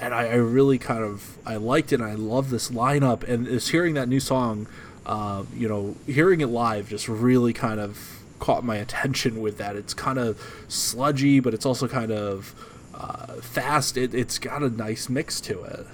And 0.00 0.14
I, 0.14 0.28
I 0.28 0.34
really 0.34 0.78
kind 0.78 1.04
of 1.04 1.38
I 1.44 1.56
liked 1.56 1.92
it. 1.92 2.00
and 2.00 2.10
I 2.10 2.14
love 2.14 2.50
this 2.50 2.70
lineup, 2.70 3.22
and 3.28 3.46
is 3.46 3.68
hearing 3.68 3.94
that 3.94 4.08
new 4.08 4.20
song 4.20 4.66
uh, 5.08 5.44
you 5.56 5.66
know, 5.66 5.96
hearing 6.06 6.42
it 6.42 6.48
live 6.48 6.88
just 6.90 7.08
really 7.08 7.54
kind 7.54 7.80
of 7.80 8.20
caught 8.38 8.62
my 8.62 8.76
attention 8.76 9.40
with 9.40 9.56
that. 9.56 9.74
It's 9.74 9.94
kind 9.94 10.18
of 10.18 10.38
sludgy, 10.68 11.40
but 11.40 11.54
it's 11.54 11.64
also 11.64 11.88
kind 11.88 12.12
of 12.12 12.54
uh, 12.94 13.40
fast. 13.40 13.96
It, 13.96 14.14
it's 14.14 14.38
got 14.38 14.62
a 14.62 14.68
nice 14.68 15.08
mix 15.08 15.40
to 15.42 15.62
it. 15.62 15.86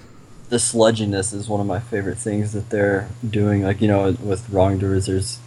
the 0.49 0.57
sludginess 0.57 1.33
is 1.33 1.47
one 1.47 1.61
of 1.61 1.65
my 1.65 1.79
favorite 1.79 2.17
things 2.17 2.51
that 2.53 2.69
they're 2.69 3.07
doing. 3.27 3.63
Like 3.63 3.81
you 3.81 3.87
know, 3.87 4.11
with 4.21 4.49
Wrongdoers, 4.49 5.05
there's 5.05 5.39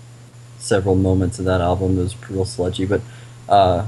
several 0.59 0.95
moments 0.95 1.39
of 1.39 1.45
that 1.45 1.61
album 1.61 1.97
that 1.97 2.03
was 2.03 2.31
real 2.31 2.47
sludgy. 2.47 2.87
But 2.87 3.03
uh, 3.51 3.87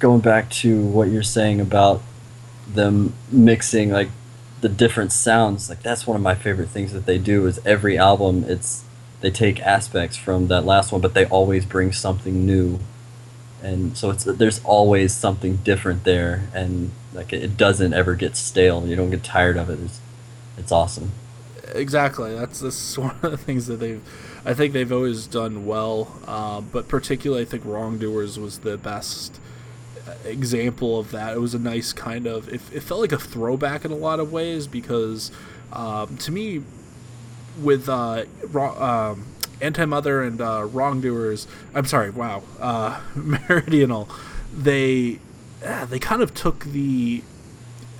going 0.00 0.20
back 0.20 0.50
to 0.50 0.84
what 0.84 1.08
you're 1.08 1.22
saying 1.22 1.60
about 1.60 2.02
them 2.66 3.14
mixing 3.30 3.90
like 3.90 4.08
the 4.60 4.68
different 4.68 5.12
sounds, 5.12 5.68
like 5.68 5.82
that's 5.82 6.06
one 6.06 6.16
of 6.16 6.22
my 6.22 6.34
favorite 6.34 6.68
things 6.68 6.92
that 6.92 7.06
they 7.06 7.18
do. 7.18 7.46
Is 7.46 7.60
every 7.64 7.96
album, 7.96 8.44
it's 8.46 8.84
they 9.20 9.30
take 9.30 9.60
aspects 9.60 10.16
from 10.16 10.48
that 10.48 10.64
last 10.64 10.92
one, 10.92 11.00
but 11.00 11.14
they 11.14 11.26
always 11.26 11.64
bring 11.64 11.92
something 11.92 12.44
new. 12.44 12.78
And 13.62 13.96
so 13.96 14.10
it's 14.10 14.24
there's 14.24 14.62
always 14.64 15.14
something 15.14 15.56
different 15.56 16.04
there, 16.04 16.48
and 16.54 16.90
like 17.12 17.32
it 17.32 17.56
doesn't 17.56 17.92
ever 17.92 18.14
get 18.14 18.36
stale. 18.36 18.86
You 18.86 18.96
don't 18.96 19.10
get 19.10 19.22
tired 19.22 19.56
of 19.56 19.70
it. 19.70 19.78
It's, 19.80 20.00
it's 20.58 20.72
awesome. 20.72 21.12
Exactly. 21.74 22.34
That's 22.34 22.60
this 22.60 22.98
one 22.98 23.16
of 23.22 23.30
the 23.30 23.36
things 23.36 23.66
that 23.66 23.76
they've. 23.76 24.02
I 24.44 24.54
think 24.54 24.72
they've 24.72 24.90
always 24.90 25.26
done 25.26 25.66
well, 25.66 26.18
uh, 26.26 26.62
but 26.62 26.88
particularly 26.88 27.42
I 27.42 27.44
think 27.44 27.64
Wrongdoers 27.66 28.38
was 28.38 28.60
the 28.60 28.78
best 28.78 29.38
example 30.24 30.98
of 30.98 31.10
that. 31.10 31.34
It 31.34 31.40
was 31.40 31.54
a 31.54 31.58
nice 31.58 31.92
kind 31.92 32.26
of. 32.26 32.48
It, 32.48 32.60
it 32.72 32.82
felt 32.82 33.00
like 33.00 33.12
a 33.12 33.18
throwback 33.18 33.84
in 33.84 33.92
a 33.92 33.96
lot 33.96 34.20
of 34.20 34.32
ways 34.32 34.66
because, 34.66 35.30
um, 35.72 36.16
to 36.18 36.32
me, 36.32 36.62
with 37.60 37.88
uh, 37.88 38.24
um, 38.54 39.26
Anti 39.60 39.84
Mother 39.84 40.22
and 40.22 40.40
uh, 40.40 40.64
Wrongdoers, 40.64 41.46
I'm 41.74 41.86
sorry, 41.86 42.10
wow, 42.10 42.42
uh, 42.58 43.00
Meridional, 43.14 44.08
they 44.54 45.18
uh, 45.64 45.84
they 45.86 45.98
kind 45.98 46.22
of 46.22 46.34
took 46.34 46.64
the. 46.64 47.22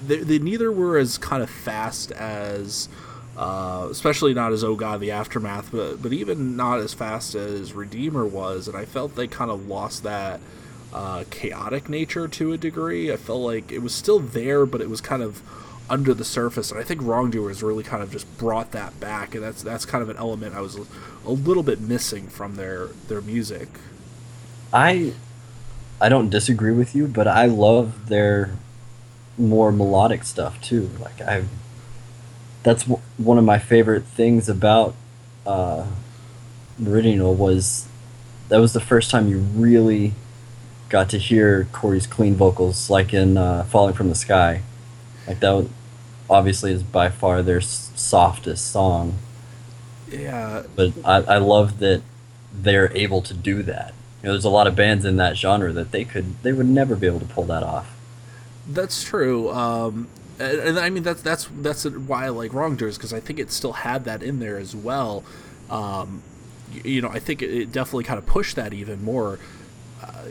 They, 0.07 0.17
they 0.17 0.39
neither 0.39 0.73
were 0.73 0.97
as 0.99 1.19
kind 1.19 1.43
of 1.43 1.51
fast 1.51 2.13
as. 2.13 2.89
Uh, 3.37 3.89
especially 3.91 4.35
not 4.35 4.53
as 4.53 4.63
Oh 4.63 4.75
God 4.75 5.01
the 5.01 5.13
Aftermath, 5.13 5.71
but 5.71 6.03
but 6.03 6.13
even 6.13 6.57
not 6.57 6.81
as 6.81 6.93
fast 6.93 7.35
as 7.35 7.73
Redeemer 7.73 8.27
was, 8.27 8.69
and 8.69 8.77
I 8.77 8.85
felt 8.85 9.15
they 9.15 9.29
kind 9.29 9.51
of 9.51 9.67
lost 9.67 10.03
that 10.03 10.41
uh, 10.93 11.25
chaotic 11.31 11.89
nature 11.89 12.29
to 12.29 12.53
a 12.53 12.59
degree. 12.59 13.13
I 13.13 13.17
felt 13.17 13.41
like 13.41 13.71
it 13.73 13.81
was 13.81 13.95
still 13.95 14.19
there, 14.19 14.67
but 14.67 14.81
it 14.81 14.91
was 14.91 15.01
kind 15.01 15.23
of 15.23 15.43
under 15.89 16.15
the 16.15 16.25
surface, 16.25 16.71
and 16.71 16.81
I 16.81 16.85
think 16.85 17.03
Wrongdoers 17.03 17.63
really 17.63 17.83
kind 17.83 18.03
of 18.03 18.13
just 18.13 18.39
brought 18.39 18.71
that 18.73 18.99
back, 19.01 19.35
and 19.35 19.43
that's 19.43 19.63
that's 19.63 19.85
kind 19.85 20.03
of 20.03 20.09
an 20.09 20.17
element 20.17 20.55
I 20.55 20.61
was 20.61 20.77
a 21.27 21.31
little 21.31 21.65
bit 21.65 21.81
missing 21.81 22.29
from 22.29 22.55
their 22.55 22.89
their 23.09 23.21
music. 23.21 23.69
I 24.73 25.15
I 26.01 26.09
don't 26.09 26.31
disagree 26.31 26.73
with 26.73 26.95
you, 26.95 27.07
but 27.07 27.29
I 27.29 27.47
love 27.47 28.09
their 28.09 28.53
more 29.37 29.73
melodic 29.73 30.25
stuff 30.25 30.61
too. 30.61 30.91
Like 31.01 31.21
I, 31.21 31.45
that's 32.63 32.85
w- 32.85 33.03
one 33.17 33.37
of 33.37 33.45
my 33.45 33.59
favorite 33.59 34.05
things 34.05 34.49
about 34.49 34.95
uh, 35.47 35.87
Meridional 36.79 37.35
was 37.35 37.89
that 38.49 38.59
was 38.59 38.73
the 38.73 38.81
first 38.81 39.11
time 39.11 39.29
you 39.29 39.39
really 39.39 40.13
got 40.91 41.11
to 41.11 41.19
hear 41.19 41.67
Cory's 41.73 42.07
clean 42.07 42.37
vocals, 42.37 42.91
like 42.91 43.15
in 43.15 43.37
uh, 43.39 43.65
"Falling 43.65 43.95
from 43.95 44.11
the 44.11 44.15
Sky." 44.17 44.63
Like 45.27 45.41
that, 45.41 45.53
was, 45.53 45.69
obviously, 46.31 46.73
is 46.73 46.83
by 46.85 47.11
far 47.11 47.43
their 47.43 47.59
s- 47.59 47.93
softest 47.97 48.71
song. 48.71 49.19
Yeah, 50.11 50.65
But 50.75 50.95
I, 51.05 51.17
I 51.17 51.39
love 51.39 51.79
that 51.79 52.03
they're 52.53 52.93
able 52.97 53.23
to 53.23 53.35
do 53.35 53.63
that. 53.65 53.95
You 54.23 54.27
know, 54.29 54.33
there's 54.33 54.45
a 54.45 54.51
lot 54.51 54.67
of 54.67 54.75
bands 54.77 55.05
in 55.05 55.17
that 55.17 55.37
genre 55.37 55.73
that 55.73 55.93
they 55.93 56.05
could, 56.05 56.43
they 56.43 56.53
would 56.53 56.67
never 56.69 56.97
be 56.97 57.07
able 57.07 57.21
to 57.21 57.27
pull 57.27 57.45
that 57.45 57.63
off. 57.63 57.97
that's 58.67 59.03
true. 59.03 59.51
Um, 59.51 60.09
and, 60.39 60.59
and 60.61 60.79
I 60.79 60.91
mean 60.91 61.03
that's 61.03 61.23
that's 61.23 61.49
that's 61.53 61.85
why 61.85 62.27
I 62.27 62.29
like 62.31 62.53
Wrongdoers 62.53 62.97
because 62.97 63.13
I 63.13 63.21
think 63.21 63.39
it 63.39 63.51
still 63.53 63.73
had 63.73 64.05
that 64.05 64.23
in 64.23 64.39
there 64.39 64.59
as 64.59 64.75
well. 64.75 65.25
Um, 65.69 66.23
you 66.85 67.01
know, 67.03 67.09
I 67.09 67.19
think 67.19 67.43
it, 67.43 67.51
it 67.51 67.73
definitely 67.73 68.05
kind 68.05 68.19
of 68.19 68.27
pushed 68.27 68.57
that 68.57 68.73
even 68.73 69.03
more. 69.03 69.39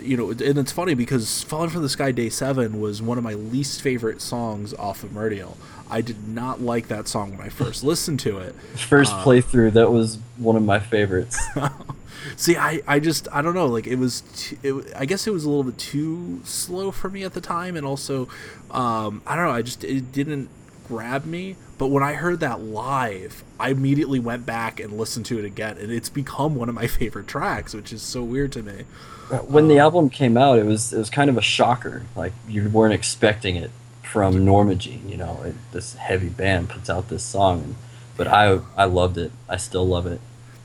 You 0.01 0.17
know, 0.17 0.29
and 0.31 0.57
it's 0.57 0.71
funny 0.71 0.93
because 0.93 1.43
"Falling 1.43 1.69
from 1.69 1.81
the 1.81 1.89
Sky" 1.89 2.11
Day 2.11 2.29
Seven 2.29 2.79
was 2.81 3.01
one 3.01 3.17
of 3.17 3.23
my 3.23 3.33
least 3.33 3.81
favorite 3.81 4.21
songs 4.21 4.73
off 4.73 5.03
of 5.03 5.13
Meridional. 5.13 5.57
I 5.89 6.01
did 6.01 6.27
not 6.27 6.61
like 6.61 6.87
that 6.89 7.07
song 7.07 7.31
when 7.31 7.41
I 7.41 7.49
first 7.49 7.83
listened 7.83 8.19
to 8.21 8.37
it. 8.37 8.53
First 8.75 9.11
Uh, 9.13 9.23
playthrough, 9.23 9.73
that 9.73 9.91
was 9.91 10.19
one 10.37 10.55
of 10.55 10.63
my 10.63 10.79
favorites. 10.79 11.39
See, 12.35 12.57
I, 12.57 12.81
I 12.85 12.99
just 12.99 13.27
I 13.31 13.41
don't 13.41 13.55
know. 13.55 13.65
Like 13.65 13.87
it 13.87 13.95
was, 13.95 14.23
it, 14.61 14.73
I 14.95 15.05
guess 15.05 15.25
it 15.25 15.31
was 15.31 15.45
a 15.45 15.49
little 15.49 15.63
bit 15.63 15.77
too 15.77 16.41
slow 16.43 16.91
for 16.91 17.09
me 17.09 17.23
at 17.23 17.33
the 17.33 17.41
time, 17.41 17.75
and 17.75 17.85
also, 17.85 18.27
um, 18.71 19.21
I 19.25 19.35
don't 19.35 19.45
know. 19.45 19.51
I 19.51 19.61
just 19.61 19.83
it 19.83 20.11
didn't 20.11 20.49
grab 20.89 21.23
me. 21.23 21.55
But 21.77 21.87
when 21.87 22.03
I 22.03 22.13
heard 22.13 22.41
that 22.41 22.61
live, 22.61 23.43
I 23.59 23.69
immediately 23.69 24.19
went 24.19 24.45
back 24.45 24.79
and 24.79 24.97
listened 24.97 25.25
to 25.27 25.39
it 25.39 25.45
again, 25.45 25.77
and 25.77 25.91
it's 25.91 26.09
become 26.09 26.55
one 26.55 26.67
of 26.67 26.75
my 26.75 26.87
favorite 26.99 27.27
tracks, 27.27 27.73
which 27.73 27.93
is 27.93 28.01
so 28.01 28.23
weird 28.23 28.51
to 28.53 28.63
me. 28.63 28.83
Uh, 29.31 29.37
when 29.37 29.67
the 29.67 29.75
um, 29.75 29.85
album 29.85 30.09
came 30.09 30.35
out, 30.35 30.57
it 30.59 30.65
was 30.65 30.91
it 30.91 30.97
was 30.97 31.09
kind 31.09 31.29
of 31.29 31.37
a 31.37 31.41
shocker. 31.41 32.03
Like 32.15 32.33
you 32.47 32.67
weren't 32.67 32.93
expecting 32.93 33.55
it 33.55 33.71
from 34.01 34.43
Norma 34.43 34.75
Jean. 34.75 35.07
You 35.07 35.17
know, 35.17 35.43
it, 35.45 35.55
this 35.71 35.93
heavy 35.93 36.29
band 36.29 36.69
puts 36.69 36.89
out 36.89 37.09
this 37.09 37.23
song, 37.23 37.61
and, 37.61 37.75
but 38.17 38.27
I 38.27 38.59
I 38.75 38.85
loved 38.85 39.17
it. 39.17 39.31
I 39.47 39.57
still 39.57 39.87
love 39.87 40.07
it. 40.07 40.19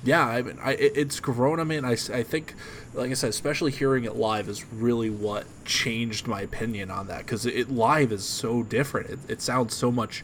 Yeah, 0.04 0.26
I 0.26 0.42
mean, 0.42 0.58
I, 0.62 0.72
it's 0.72 1.18
grown 1.18 1.60
on 1.60 1.68
me, 1.68 1.76
and 1.76 1.86
I, 1.86 1.92
I 1.92 2.22
think, 2.22 2.54
like 2.92 3.10
I 3.10 3.14
said, 3.14 3.30
especially 3.30 3.70
hearing 3.72 4.04
it 4.04 4.16
live 4.16 4.48
is 4.48 4.64
really 4.70 5.08
what 5.08 5.46
changed 5.64 6.26
my 6.26 6.42
opinion 6.42 6.90
on 6.90 7.06
that 7.06 7.18
because 7.20 7.46
it, 7.46 7.70
live 7.70 8.12
is 8.12 8.24
so 8.24 8.62
different. 8.62 9.10
It, 9.10 9.18
it 9.28 9.42
sounds 9.42 9.74
so 9.74 9.90
much, 9.90 10.22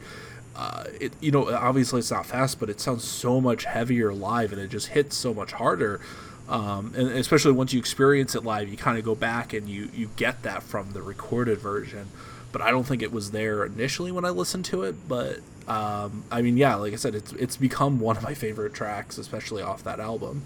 uh, 0.54 0.84
it 1.00 1.12
you 1.20 1.30
know, 1.30 1.50
obviously 1.54 2.00
it's 2.00 2.10
not 2.10 2.26
fast, 2.26 2.60
but 2.60 2.68
it 2.68 2.78
sounds 2.78 3.04
so 3.04 3.40
much 3.40 3.64
heavier 3.64 4.12
live, 4.12 4.52
and 4.52 4.60
it 4.60 4.68
just 4.68 4.88
hits 4.88 5.16
so 5.16 5.32
much 5.32 5.52
harder. 5.52 6.00
Um, 6.46 6.92
and 6.96 7.08
especially 7.12 7.52
once 7.52 7.72
you 7.72 7.78
experience 7.78 8.34
it 8.34 8.44
live, 8.44 8.68
you 8.68 8.76
kind 8.76 8.98
of 8.98 9.04
go 9.04 9.14
back 9.14 9.52
and 9.52 9.68
you 9.68 9.88
you 9.94 10.10
get 10.16 10.42
that 10.42 10.62
from 10.62 10.92
the 10.92 11.00
recorded 11.00 11.58
version. 11.58 12.08
But 12.52 12.62
I 12.62 12.70
don't 12.70 12.84
think 12.84 13.02
it 13.02 13.12
was 13.12 13.30
there 13.30 13.64
initially 13.64 14.10
when 14.10 14.24
I 14.24 14.30
listened 14.30 14.64
to 14.66 14.82
it. 14.82 14.96
But 15.08 15.38
um, 15.68 16.24
I 16.30 16.42
mean, 16.42 16.56
yeah, 16.56 16.74
like 16.74 16.92
I 16.92 16.96
said, 16.96 17.14
it's 17.14 17.32
it's 17.34 17.56
become 17.56 18.00
one 18.00 18.16
of 18.16 18.22
my 18.22 18.34
favorite 18.34 18.74
tracks, 18.74 19.18
especially 19.18 19.62
off 19.62 19.84
that 19.84 20.00
album. 20.00 20.42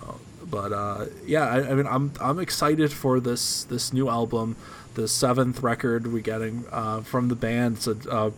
Uh, 0.00 0.12
but 0.48 0.72
uh, 0.72 1.06
yeah, 1.26 1.46
I, 1.46 1.70
I 1.70 1.74
mean, 1.74 1.86
I'm 1.86 2.12
I'm 2.20 2.38
excited 2.38 2.92
for 2.92 3.20
this 3.20 3.64
this 3.64 3.92
new 3.92 4.08
album, 4.08 4.56
the 4.94 5.08
seventh 5.08 5.62
record 5.62 6.12
we're 6.12 6.22
getting 6.22 6.64
uh, 6.72 7.00
from 7.02 7.28
the 7.28 7.36
band. 7.36 7.76
It's 7.76 7.86
a 7.86 7.96
uh, 8.10 8.30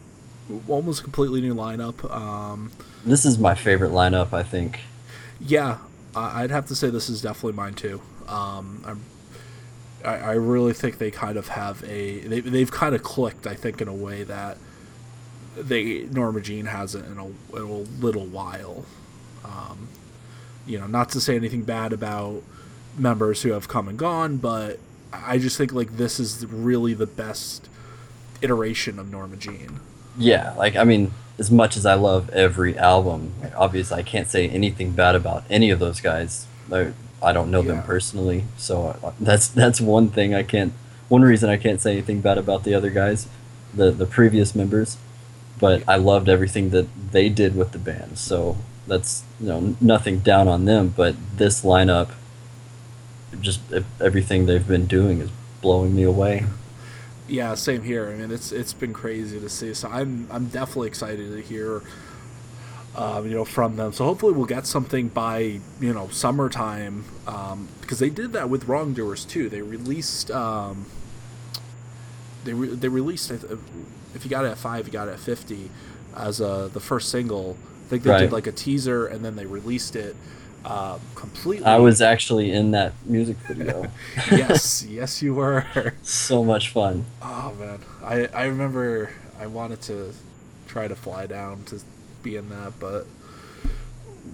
almost 0.67 1.03
completely 1.03 1.41
new 1.41 1.55
lineup. 1.55 2.11
Um, 2.11 2.73
This 3.05 3.25
is 3.25 3.39
my 3.39 3.55
favorite 3.55 3.93
lineup. 3.93 4.33
I 4.33 4.43
think. 4.43 4.81
yeah, 5.41 5.79
I'd 6.15 6.51
have 6.51 6.67
to 6.67 6.75
say 6.75 6.91
this 6.91 7.09
is 7.09 7.23
definitely 7.23 7.53
mine 7.53 7.75
too. 7.75 8.01
Um, 8.27 8.83
I'm, 8.87 9.01
I, 10.05 10.17
I 10.17 10.33
really 10.33 10.73
think 10.73 10.99
they 10.99 11.11
kind 11.11 11.37
of 11.37 11.49
have 11.49 11.83
a 11.85 12.21
they 12.21 12.41
they've 12.41 12.71
kind 12.71 12.95
of 12.95 13.03
clicked. 13.03 13.47
I 13.47 13.55
think 13.55 13.81
in 13.81 13.89
a 13.89 13.95
way 13.95 14.23
that 14.23 14.59
they 15.57 16.03
Norma 16.11 16.41
Jean 16.41 16.67
hasn't 16.67 17.07
in 17.07 17.19
a, 17.19 17.27
in 17.57 17.63
a 17.63 18.03
little 18.03 18.27
while. 18.27 18.85
Um, 19.45 19.89
you 20.67 20.79
know, 20.79 20.87
not 20.87 21.09
to 21.11 21.21
say 21.21 21.37
anything 21.37 21.63
bad 21.63 21.93
about 21.93 22.43
members 22.97 23.43
who 23.43 23.53
have 23.53 23.69
come 23.69 23.89
and 23.89 23.99
gone, 23.99 24.37
but 24.37 24.79
I 25.13 25.39
just 25.39 25.57
think 25.57 25.73
like 25.73 25.97
this 25.97 26.21
is 26.21 26.45
really 26.47 26.95
the 26.95 27.07
best 27.07 27.69
iteration 28.43 28.99
of 28.99 29.11
Norma 29.11 29.37
Jean. 29.37 29.81
Yeah, 30.17 30.53
like 30.55 30.77
I 30.77 30.85
mean, 30.85 31.13
as 31.39 31.51
much 31.51 31.77
as 31.77 31.87
I 31.87 31.95
love 31.95 32.31
every 32.31 32.77
album, 32.77 33.33
like, 33.41 33.57
obviously 33.57 33.99
I 33.99 34.03
can't 34.03 34.29
say 34.29 34.49
anything 34.49 34.93
bad 34.93 35.15
about 35.15 35.45
any 35.49 35.71
of 35.71 35.79
those 35.79 36.01
guys. 36.01 36.47
I, 36.71 36.93
I 37.23 37.33
don't 37.33 37.51
know 37.51 37.63
them 37.63 37.83
personally, 37.83 38.45
so 38.57 38.97
uh, 39.03 39.13
that's 39.19 39.49
that's 39.49 39.81
one 39.81 40.09
thing 40.11 40.35
I 40.35 40.43
can't. 40.43 40.73
One 41.09 41.23
reason 41.23 41.51
I 41.51 41.57
can't 41.57 41.81
say 41.81 41.93
anything 41.93 42.21
bad 42.21 42.39
about 42.39 42.65
the 42.65 42.75
other 42.75 42.91
guys, 42.91 43.29
the 43.75 43.91
the 43.91 44.07
previous 44.07 44.55
members, 44.55 44.99
but 45.59 45.83
I 45.89 45.97
loved 45.97 46.29
everything 46.29 46.71
that 46.71 46.87
they 47.13 47.29
did 47.29 47.57
with 47.57 47.73
the 47.73 47.79
band. 47.79 48.19
So 48.19 48.57
that's 48.87 49.25
you 49.41 49.49
know 49.49 49.77
nothing 49.81 50.21
down 50.21 50.49
on 50.49 50.65
them, 50.65 50.95
but 50.97 51.17
this 51.37 51.65
lineup, 51.65 52.11
just 53.41 53.61
everything 54.01 54.47
they've 54.47 54.67
been 54.67 54.87
doing 54.87 55.21
is 55.21 55.31
blowing 55.61 55.95
me 55.95 56.03
away. 56.03 56.45
Yeah, 57.29 57.55
same 57.55 57.83
here. 57.83 58.09
I 58.09 58.15
mean, 58.15 58.31
it's 58.31 58.53
it's 58.53 58.73
been 58.73 58.93
crazy 58.93 59.39
to 59.39 59.49
see. 59.49 59.75
So 59.75 59.89
I'm 59.89 60.27
I'm 60.31 60.47
definitely 60.47 60.89
excited 60.89 61.31
to 61.33 61.43
hear, 61.43 61.83
um, 62.99 63.27
you 63.29 63.35
know, 63.35 63.45
from 63.45 63.77
them. 63.77 63.93
So 63.93 64.05
hopefully 64.05 64.33
we'll 64.33 64.47
get 64.47 64.67
something 64.67 65.09
by 65.09 65.39
you 65.81 65.93
know 65.95 66.09
summertime, 66.09 67.05
um, 67.27 67.69
because 67.81 67.99
they 68.01 68.11
did 68.11 68.33
that 68.33 68.51
with 68.51 68.65
Wrongdoers 68.69 69.25
too. 69.25 69.49
They 69.49 69.63
released 69.63 70.31
um, 70.31 70.87
they 72.45 72.53
re- 72.53 72.75
they 72.75 72.89
released 72.89 73.31
if 73.31 74.25
you 74.25 74.31
got 74.31 74.45
it 74.45 74.49
at 74.49 74.59
five, 74.59 74.87
you 74.87 74.93
got 74.93 75.09
it 75.09 75.13
at 75.13 75.21
fifty 75.21 75.71
as 76.17 76.41
uh, 76.41 76.69
the 76.73 76.81
first 76.81 77.11
single. 77.11 77.57
I 77.87 77.89
think 77.91 78.03
they 78.03 78.11
Right. 78.11 78.19
did 78.21 78.33
like 78.33 78.47
a 78.47 78.53
teaser 78.53 79.07
and 79.07 79.25
then 79.25 79.37
they 79.37 79.47
released 79.47 79.97
it 79.97 80.15
uh, 80.65 80.99
completely. 81.15 81.65
I 81.65 81.79
was 81.79 82.03
actually 82.03 82.51
in 82.53 82.73
that 82.73 82.93
music 83.07 83.37
video. 83.47 83.87
yes, 84.31 84.85
yes, 84.85 85.23
you 85.23 85.35
were. 85.35 85.95
so 86.03 86.45
much 86.45 86.69
fun. 86.71 87.05
Oh 87.23 87.55
man, 87.59 87.79
I 88.03 88.27
I 88.35 88.45
remember 88.47 89.11
I 89.41 89.47
wanted 89.47 89.81
to 89.83 90.13
try 90.67 90.89
to 90.89 90.97
fly 90.97 91.27
down 91.27 91.63
to 91.67 91.81
be 92.23 92.37
in 92.37 92.49
that, 92.51 92.75
but 92.81 93.07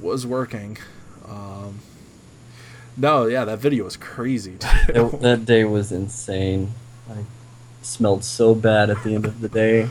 was 0.01 0.27
working. 0.27 0.77
Um, 1.29 1.81
no, 2.97 3.27
yeah, 3.27 3.45
that 3.45 3.59
video 3.59 3.85
was 3.85 3.97
crazy. 3.97 4.57
It- 4.89 5.21
that 5.21 5.45
day 5.45 5.65
was 5.65 5.91
insane. 5.93 6.73
I 7.11 7.25
smelled 7.83 8.25
so 8.25 8.55
bad 8.55 8.91
at 8.91 9.03
the 9.03 9.15
end 9.15 9.25
of 9.27 9.41
the 9.41 9.49
day. 9.49 9.89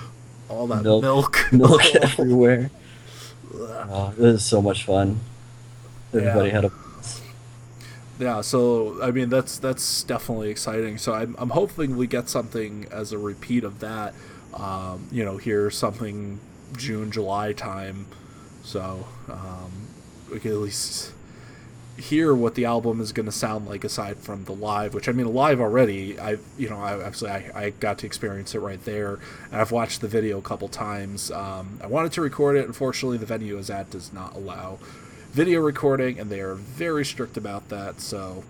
All 0.49 0.67
that 0.67 0.83
milk- 0.83 1.03
milk, 1.03 1.47
Milk 1.51 1.95
everywhere. 2.01 2.69
Oh, 3.55 4.13
it 4.17 4.21
was 4.21 4.45
so 4.45 4.61
much 4.61 4.83
fun. 4.85 5.19
Everybody 6.13 6.49
Yeah. 6.49 6.53
had 6.55 6.65
a. 6.65 6.71
yeah, 8.19 8.41
so 8.41 8.97
I 9.01 9.11
mean 9.11 9.29
that's 9.29 9.57
that's 9.57 10.03
definitely 10.03 10.49
exciting. 10.49 10.97
So 10.97 11.13
I'm 11.13 11.35
I'm 11.39 11.49
hoping 11.51 11.97
we 11.97 12.07
get 12.07 12.29
something 12.29 12.87
as 12.91 13.11
a 13.11 13.17
repeat 13.17 13.63
of 13.63 13.79
that. 13.79 14.13
Um, 14.53 15.07
you 15.11 15.25
know, 15.25 15.37
here 15.37 15.69
something 15.71 16.39
June 16.77 17.11
July 17.11 17.53
time, 17.53 18.07
so 18.63 19.07
um, 19.29 19.71
we 20.31 20.39
can 20.39 20.51
at 20.51 20.57
least 20.57 21.13
hear 21.97 22.33
what 22.33 22.55
the 22.55 22.65
album 22.65 22.99
is 22.99 23.11
going 23.11 23.25
to 23.25 23.31
sound 23.31 23.67
like 23.67 23.83
aside 23.83 24.17
from 24.17 24.45
the 24.45 24.51
live 24.51 24.95
which 24.95 25.07
i 25.07 25.11
mean 25.11 25.31
live 25.31 25.61
already 25.61 26.19
i 26.19 26.37
you 26.57 26.67
know 26.67 26.77
i 26.77 26.99
actually 27.03 27.29
I, 27.29 27.51
I 27.53 27.69
got 27.69 27.99
to 27.99 28.07
experience 28.07 28.55
it 28.55 28.59
right 28.59 28.83
there. 28.83 29.19
And 29.51 29.61
i've 29.61 29.71
watched 29.71 30.01
the 30.01 30.07
video 30.07 30.39
a 30.39 30.41
couple 30.41 30.67
times. 30.67 31.29
Um, 31.29 31.79
i 31.83 31.87
wanted 31.87 32.11
to 32.13 32.21
record 32.21 32.55
it. 32.55 32.65
Unfortunately 32.65 33.17
the 33.17 33.25
venue 33.25 33.57
is 33.57 33.69
at 33.69 33.91
does 33.91 34.11
not 34.11 34.35
allow 34.35 34.79
video 35.31 35.61
recording 35.61 36.19
and 36.19 36.29
they 36.31 36.39
are 36.39 36.55
very 36.55 37.05
strict 37.05 37.37
about 37.37 37.69
that. 37.69 38.01
So 38.01 38.43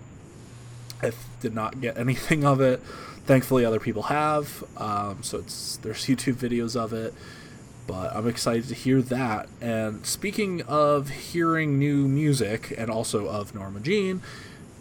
i 1.02 1.12
did 1.40 1.54
not 1.54 1.82
get 1.82 1.98
anything 1.98 2.44
of 2.44 2.62
it. 2.62 2.80
Thankfully 3.26 3.64
other 3.64 3.80
people 3.80 4.04
have. 4.04 4.64
Um, 4.78 5.22
so 5.22 5.38
it's 5.38 5.76
there's 5.78 6.06
youtube 6.06 6.34
videos 6.34 6.76
of 6.76 6.94
it 6.94 7.12
but 7.86 8.14
I'm 8.14 8.26
excited 8.26 8.68
to 8.68 8.74
hear 8.74 9.02
that. 9.02 9.48
And 9.60 10.04
speaking 10.06 10.62
of 10.62 11.10
hearing 11.10 11.78
new 11.78 12.08
music 12.08 12.74
and 12.76 12.90
also 12.90 13.26
of 13.26 13.54
Norma 13.54 13.80
Jean, 13.80 14.22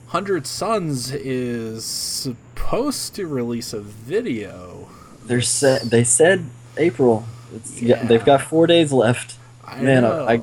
Hundred 0.07 0.45
Suns 0.45 1.11
is 1.11 1.83
supposed 1.85 3.15
to 3.15 3.25
release 3.25 3.73
a 3.73 3.81
video. 3.81 4.89
They're 5.25 5.41
said 5.41 5.83
they 5.83 6.03
said 6.03 6.45
April. 6.77 7.25
It's, 7.53 7.81
yeah. 7.81 8.03
they've 8.03 8.23
got 8.23 8.41
four 8.41 8.67
days 8.67 8.91
left. 8.91 9.37
I 9.65 9.81
Man, 9.81 10.03
know. 10.03 10.25
I, 10.25 10.33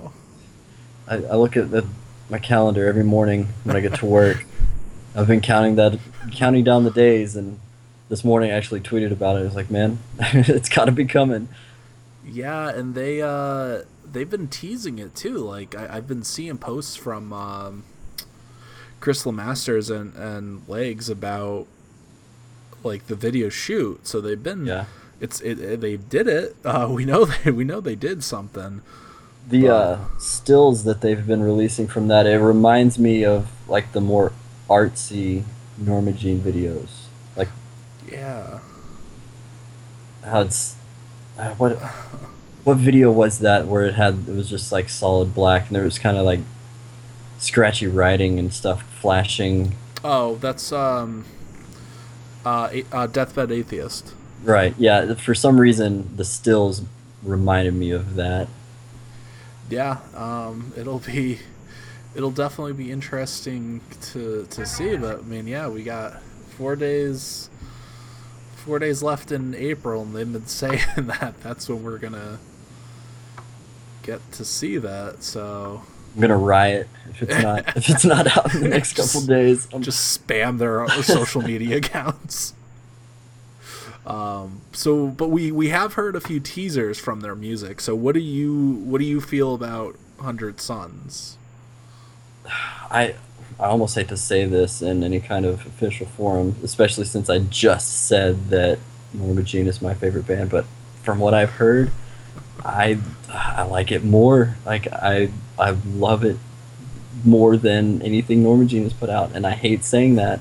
I 1.09 1.17
I 1.17 1.37
look 1.37 1.57
at 1.57 1.71
the, 1.71 1.87
my 2.29 2.39
calendar 2.39 2.87
every 2.89 3.05
morning 3.05 3.49
when 3.65 3.77
I 3.77 3.81
get 3.81 3.95
to 3.97 4.07
work. 4.07 4.45
I've 5.15 5.27
been 5.27 5.41
counting 5.41 5.77
that, 5.77 5.99
counting 6.33 6.65
down 6.65 6.85
the 6.85 6.91
days, 6.91 7.37
and 7.37 7.59
this 8.09 8.25
morning 8.25 8.51
I 8.51 8.55
actually 8.55 8.81
tweeted 8.81 9.13
about 9.13 9.37
it. 9.37 9.41
I 9.41 9.43
was 9.43 9.55
like, 9.57 9.71
man, 9.71 9.99
it's 10.21 10.69
got 10.69 10.87
to 10.87 10.93
be 10.93 11.05
coming. 11.05 11.49
Yeah, 12.25 12.69
and 12.69 12.95
they 12.95 13.23
uh 13.23 13.83
they've 14.11 14.29
been 14.31 14.49
teasing 14.49 14.99
it 14.99 15.15
too. 15.15 15.39
Like 15.39 15.75
I, 15.75 15.97
I've 15.97 16.07
been 16.09 16.23
seeing 16.23 16.59
posts 16.59 16.97
from 16.97 17.33
um, 17.33 17.85
Chris 19.01 19.25
Lemasters 19.25 19.95
and 19.95 20.15
and 20.15 20.69
Legs 20.69 21.09
about 21.09 21.67
like 22.85 23.07
the 23.07 23.15
video 23.15 23.49
shoot. 23.49 24.07
So 24.07 24.21
they've 24.21 24.43
been 24.43 24.67
Yeah. 24.67 24.87
It's 25.21 25.41
it, 25.41 25.59
it 25.61 25.81
they 25.81 25.97
did 25.97 26.29
it. 26.29 26.57
Uh, 26.65 26.89
we 26.93 27.05
know 27.05 27.25
they 27.25 27.51
we 27.51 27.65
know 27.65 27.81
they 27.81 27.97
did 27.97 28.23
something. 28.23 28.83
The 29.49 29.69
uh, 29.69 29.99
stills 30.19 30.85
that 30.85 31.01
they've 31.01 31.27
been 31.27 31.43
releasing 31.43 31.89
from 31.89 32.09
that, 32.09 32.27
it 32.27 32.39
reminds 32.39 32.99
me 32.99 33.25
of 33.25 33.49
like 33.69 33.93
the 33.93 34.01
more 34.01 34.33
artsy 34.69 35.45
Norma 35.77 36.13
Jean 36.13 36.41
videos. 36.41 37.07
Like 37.37 37.49
Yeah. 38.11 38.61
how 40.23 40.43
it's 40.43 40.77
uh, 41.41 41.55
what 41.55 41.79
what 42.65 42.77
video 42.77 43.11
was 43.11 43.39
that 43.39 43.67
where 43.67 43.85
it 43.87 43.95
had 43.95 44.29
it 44.29 44.33
was 44.33 44.51
just 44.51 44.71
like 44.71 44.89
solid 44.89 45.35
black 45.35 45.67
and 45.69 45.77
there 45.77 45.85
was 45.85 45.99
kind 45.99 46.17
of 46.17 46.25
like 46.25 46.41
scratchy 47.39 47.87
writing 47.87 48.39
and 48.39 48.53
stuff 48.53 48.83
flashing. 49.01 49.75
Oh, 50.05 50.37
that's 50.37 50.73
um 50.73 51.25
uh, 52.45 52.71
uh 52.93 53.07
Deathbed 53.07 53.51
Atheist. 53.51 54.15
Right. 54.43 54.75
Yeah. 54.79 55.15
For 55.15 55.35
some 55.35 55.61
reason, 55.61 56.11
the 56.17 56.25
stills 56.25 56.83
reminded 57.23 57.75
me 57.75 57.91
of 57.91 58.15
that. 58.15 58.49
Yeah, 59.69 59.99
um, 60.17 60.73
it'll 60.77 60.99
be, 60.99 61.39
it'll 62.15 62.33
definitely 62.33 62.73
be 62.73 62.91
interesting 62.91 63.81
to 64.13 64.47
to 64.51 64.67
see. 64.67 64.97
But 64.97 65.21
I 65.21 65.23
mean, 65.23 65.47
yeah, 65.47 65.69
we 65.69 65.85
got 65.85 66.21
four 66.57 66.77
days, 66.77 67.51
four 68.61 68.79
days 68.79 69.03
left 69.03 69.33
in 69.33 69.55
April, 69.55 70.03
and 70.03 70.15
they've 70.15 70.33
been 70.33 70.47
saying 70.61 70.81
that 70.97 71.41
that's 71.43 71.69
when 71.69 71.83
we're 71.83 71.99
gonna 71.99 72.39
get 74.03 74.21
to 74.33 74.45
see 74.45 74.79
that. 74.79 75.23
So 75.23 75.83
I'm 76.15 76.21
gonna 76.21 76.37
riot 76.37 76.89
if 77.09 77.23
it's 77.23 77.43
not 77.43 77.65
if 77.77 77.89
it's 77.89 78.05
not 78.05 78.37
out 78.37 78.55
in 78.55 78.63
the 78.63 78.69
next 78.69 78.97
couple 78.97 79.27
days. 79.27 79.69
I'm 79.73 79.83
just 79.83 80.27
spam 80.27 80.59
their 80.59 80.87
social 81.03 81.43
media 81.43 81.79
accounts. 81.79 82.55
Um, 84.07 84.63
so, 84.73 85.09
but 85.09 85.29
we 85.29 85.53
we 85.53 85.69
have 85.69 85.95
heard 85.95 86.17
a 86.17 86.21
few 86.21 86.41
teasers 86.41 86.99
from 86.99 87.21
their 87.21 87.35
music. 87.35 87.81
So, 87.81 87.95
what 87.95 88.15
do 88.15 88.21
you 88.21 88.83
what 88.85 88.99
do 88.99 89.05
you 89.05 89.21
feel 89.21 89.55
about 89.55 89.97
Hundred 90.19 90.61
Suns? 90.61 91.39
I 92.47 93.15
I 93.61 93.67
almost 93.67 93.95
hate 93.95 94.09
to 94.09 94.17
say 94.17 94.47
this 94.47 94.81
in 94.81 95.05
any 95.05 95.21
kind 95.21 95.45
of 95.45 95.67
official 95.67 96.07
forum, 96.07 96.57
especially 96.63 97.05
since 97.05 97.29
I 97.29 97.41
just 97.41 98.07
said 98.07 98.49
that 98.49 98.79
Norma 99.13 99.43
Jean 99.43 99.69
is 99.69 99.83
my 99.83 99.93
favorite 99.93 100.27
band. 100.27 100.49
But 100.49 100.65
from 101.03 101.19
what 101.19 101.35
I've 101.35 101.51
heard, 101.51 101.91
I 102.65 102.99
I 103.29 103.63
like 103.63 103.93
it 103.93 104.03
more. 104.03 104.57
Like 104.65 104.91
I 104.91 105.31
I 105.59 105.77
love 105.95 106.25
it 106.25 106.39
more 107.23 107.59
than 107.59 108.01
anything 108.01 108.43
Norma 108.43 108.65
Jean 108.65 108.85
has 108.85 108.95
put 108.95 109.11
out, 109.11 109.33
and 109.35 109.47
I 109.47 109.51
hate 109.51 109.85
saying 109.85 110.15
that 110.15 110.41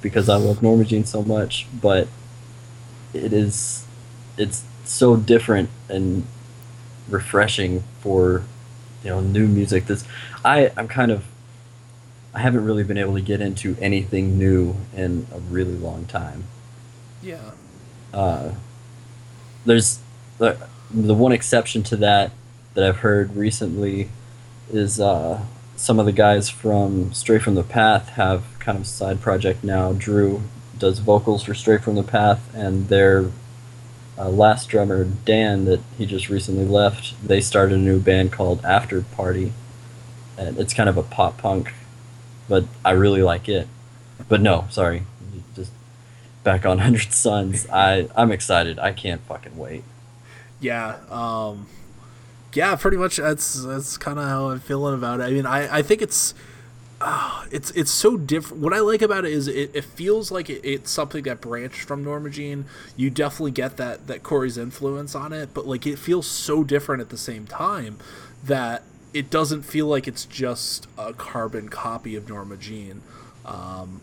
because 0.00 0.28
I 0.28 0.36
love 0.36 0.62
Norma 0.62 0.84
Jean 0.84 1.04
so 1.04 1.22
much. 1.22 1.66
But 1.82 2.06
it 3.12 3.32
is 3.32 3.86
it's 4.38 4.62
so 4.84 5.16
different 5.16 5.68
and 5.88 6.24
refreshing 7.08 7.82
for 7.98 8.44
you 9.02 9.10
know 9.10 9.20
new 9.20 9.48
music. 9.48 9.86
This 9.86 10.04
I 10.44 10.70
I'm 10.76 10.86
kind 10.86 11.10
of 11.10 11.24
I 12.36 12.40
haven't 12.40 12.66
really 12.66 12.84
been 12.84 12.98
able 12.98 13.14
to 13.14 13.22
get 13.22 13.40
into 13.40 13.78
anything 13.80 14.38
new 14.38 14.76
in 14.94 15.26
a 15.34 15.38
really 15.38 15.72
long 15.72 16.04
time. 16.04 16.44
Yeah. 17.22 17.52
Uh, 18.12 18.52
there's 19.64 20.00
the 20.36 20.58
the 20.90 21.14
one 21.14 21.32
exception 21.32 21.82
to 21.84 21.96
that 21.96 22.32
that 22.74 22.84
I've 22.84 22.98
heard 22.98 23.34
recently 23.34 24.10
is 24.70 25.00
uh, 25.00 25.46
some 25.76 25.98
of 25.98 26.04
the 26.04 26.12
guys 26.12 26.50
from 26.50 27.14
Stray 27.14 27.38
from 27.38 27.54
the 27.54 27.62
Path 27.62 28.10
have 28.10 28.44
kind 28.58 28.76
of 28.76 28.82
a 28.82 28.86
side 28.86 29.22
project 29.22 29.64
now. 29.64 29.94
Drew 29.94 30.42
does 30.78 30.98
vocals 30.98 31.42
for 31.42 31.54
Stray 31.54 31.78
from 31.78 31.94
the 31.94 32.02
Path, 32.02 32.54
and 32.54 32.88
their 32.88 33.30
uh, 34.18 34.28
last 34.28 34.68
drummer 34.68 35.04
Dan 35.04 35.64
that 35.64 35.80
he 35.96 36.04
just 36.04 36.28
recently 36.28 36.66
left. 36.66 37.14
They 37.26 37.40
started 37.40 37.76
a 37.76 37.80
new 37.80 37.98
band 37.98 38.30
called 38.30 38.62
After 38.62 39.00
Party, 39.00 39.54
and 40.36 40.58
it's 40.58 40.74
kind 40.74 40.90
of 40.90 40.98
a 40.98 41.02
pop 41.02 41.38
punk, 41.38 41.72
but 42.48 42.64
I 42.84 42.92
really 42.92 43.22
like 43.22 43.48
it. 43.48 43.68
But 44.28 44.40
no, 44.40 44.66
sorry, 44.70 45.02
just 45.54 45.70
back 46.42 46.66
on 46.66 46.78
Hundred 46.86 47.12
Suns. 47.12 47.66
I 47.68 48.08
I'm 48.16 48.32
excited. 48.32 48.78
I 48.78 48.92
can't 48.92 49.20
fucking 49.22 49.56
wait. 49.56 49.84
Yeah, 50.60 50.96
um, 51.10 51.66
yeah, 52.54 52.74
pretty 52.76 52.96
much. 52.96 53.16
That's 53.16 53.62
that's 53.62 53.96
kind 53.96 54.18
of 54.18 54.26
how 54.26 54.50
I'm 54.50 54.60
feeling 54.60 54.94
about 54.94 55.20
it. 55.20 55.24
I 55.24 55.30
mean, 55.30 55.46
I, 55.46 55.78
I 55.78 55.82
think 55.82 56.00
it's 56.00 56.34
uh, 57.00 57.44
it's 57.50 57.70
it's 57.72 57.90
so 57.90 58.16
different. 58.16 58.62
What 58.62 58.72
I 58.72 58.80
like 58.80 59.02
about 59.02 59.26
it 59.26 59.32
is 59.32 59.48
it, 59.48 59.70
it 59.74 59.84
feels 59.84 60.30
like 60.30 60.48
it, 60.48 60.62
it's 60.64 60.90
something 60.90 61.24
that 61.24 61.42
branched 61.42 61.82
from 61.82 62.02
Norma 62.02 62.30
Jean. 62.30 62.64
You 62.96 63.10
definitely 63.10 63.50
get 63.50 63.76
that 63.76 64.06
that 64.06 64.22
Cory's 64.22 64.56
influence 64.56 65.14
on 65.14 65.32
it, 65.32 65.50
but 65.52 65.66
like 65.66 65.86
it 65.86 65.98
feels 65.98 66.26
so 66.26 66.64
different 66.64 67.02
at 67.02 67.10
the 67.10 67.18
same 67.18 67.46
time 67.46 67.98
that 68.42 68.82
it 69.14 69.30
doesn't 69.30 69.62
feel 69.62 69.86
like 69.86 70.06
it's 70.08 70.24
just 70.24 70.86
a 70.98 71.12
carbon 71.12 71.68
copy 71.68 72.16
of 72.16 72.28
Norma 72.28 72.56
Jean. 72.56 73.02
Um, 73.44 74.00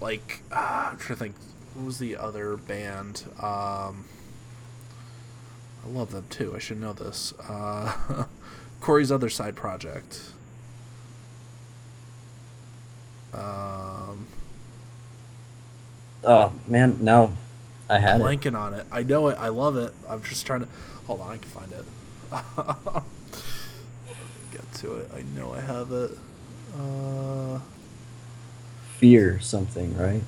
like 0.00 0.42
uh, 0.52 0.90
I'm 0.92 0.98
trying 0.98 1.16
to 1.18 1.24
think, 1.24 1.34
what 1.74 1.86
was 1.86 1.98
the 1.98 2.16
other 2.16 2.56
band? 2.56 3.24
Um, 3.40 4.04
I 5.84 5.88
love 5.88 6.10
them 6.12 6.26
too. 6.30 6.54
I 6.54 6.58
should 6.58 6.80
know 6.80 6.92
this. 6.92 7.32
Uh, 7.48 8.24
Cory's 8.80 9.10
other 9.12 9.28
side 9.28 9.56
project. 9.56 10.20
Um, 13.34 14.26
Oh 16.24 16.52
man, 16.68 16.98
no, 17.00 17.32
I 17.90 17.98
had 17.98 18.20
it. 18.20 18.24
blanking 18.24 18.56
on 18.56 18.74
it. 18.74 18.86
I 18.92 19.02
know 19.02 19.26
it. 19.28 19.36
I 19.40 19.48
love 19.48 19.76
it. 19.76 19.92
I'm 20.08 20.22
just 20.22 20.46
trying 20.46 20.60
to. 20.60 20.68
Hold 21.08 21.20
on, 21.20 21.32
I 21.32 21.36
can 21.38 21.50
find 21.50 21.72
it. 21.72 21.84
Get 24.82 24.88
to 24.88 24.96
it. 24.96 25.10
I 25.14 25.22
know 25.38 25.52
I 25.52 25.60
have 25.60 25.92
it. 25.92 26.10
Uh, 26.78 27.60
Fear 28.98 29.40
something, 29.40 29.96
right? 29.96 30.22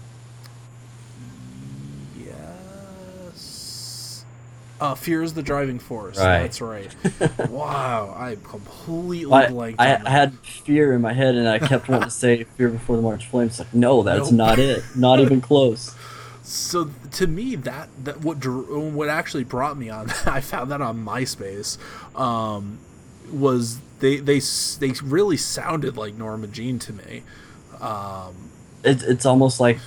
yes. 3.34 4.24
Uh, 4.80 4.94
Fear 4.94 5.22
is 5.22 5.34
the 5.34 5.42
driving 5.42 5.78
force. 5.78 6.18
Right. 6.18 6.40
That's 6.40 6.60
right. 6.60 6.94
wow, 7.48 8.14
I 8.16 8.36
completely 8.42 9.32
I, 9.32 9.48
blanked. 9.48 9.80
I, 9.80 9.94
on 9.94 10.02
that. 10.04 10.06
I 10.08 10.10
had 10.10 10.38
fear 10.40 10.92
in 10.92 11.00
my 11.00 11.12
head, 11.12 11.34
and 11.36 11.48
I 11.48 11.58
kept 11.58 11.88
wanting 11.88 12.08
to 12.08 12.10
say 12.14 12.44
"Fear 12.44 12.70
Before 12.70 12.96
the 12.96 13.02
March 13.02 13.26
Flames." 13.26 13.58
Like, 13.58 13.72
no, 13.72 14.02
that's 14.02 14.30
Nope. 14.30 14.36
not 14.36 14.58
it. 14.58 14.82
Not 14.96 15.20
even 15.20 15.40
close. 15.42 15.94
So 16.42 16.90
to 17.12 17.26
me, 17.26 17.54
that 17.56 17.88
that 18.04 18.20
what 18.20 18.38
drew, 18.40 18.88
what 18.90 19.08
actually 19.08 19.44
brought 19.44 19.78
me 19.78 19.88
on, 19.88 20.10
I 20.26 20.40
found 20.40 20.70
that 20.72 20.80
on 20.82 21.04
MySpace, 21.04 21.78
um, 22.18 22.78
was 23.32 23.78
they 24.00 24.16
they 24.16 24.40
they 24.40 24.92
really 25.02 25.37
sounded 25.37 25.96
like 25.96 26.14
Norma 26.14 26.46
Jean 26.46 26.78
to 26.80 26.92
me. 26.92 27.22
Um, 27.80 28.50
It's 28.82 29.02
it's 29.02 29.26
almost 29.26 29.60
like 29.60 29.78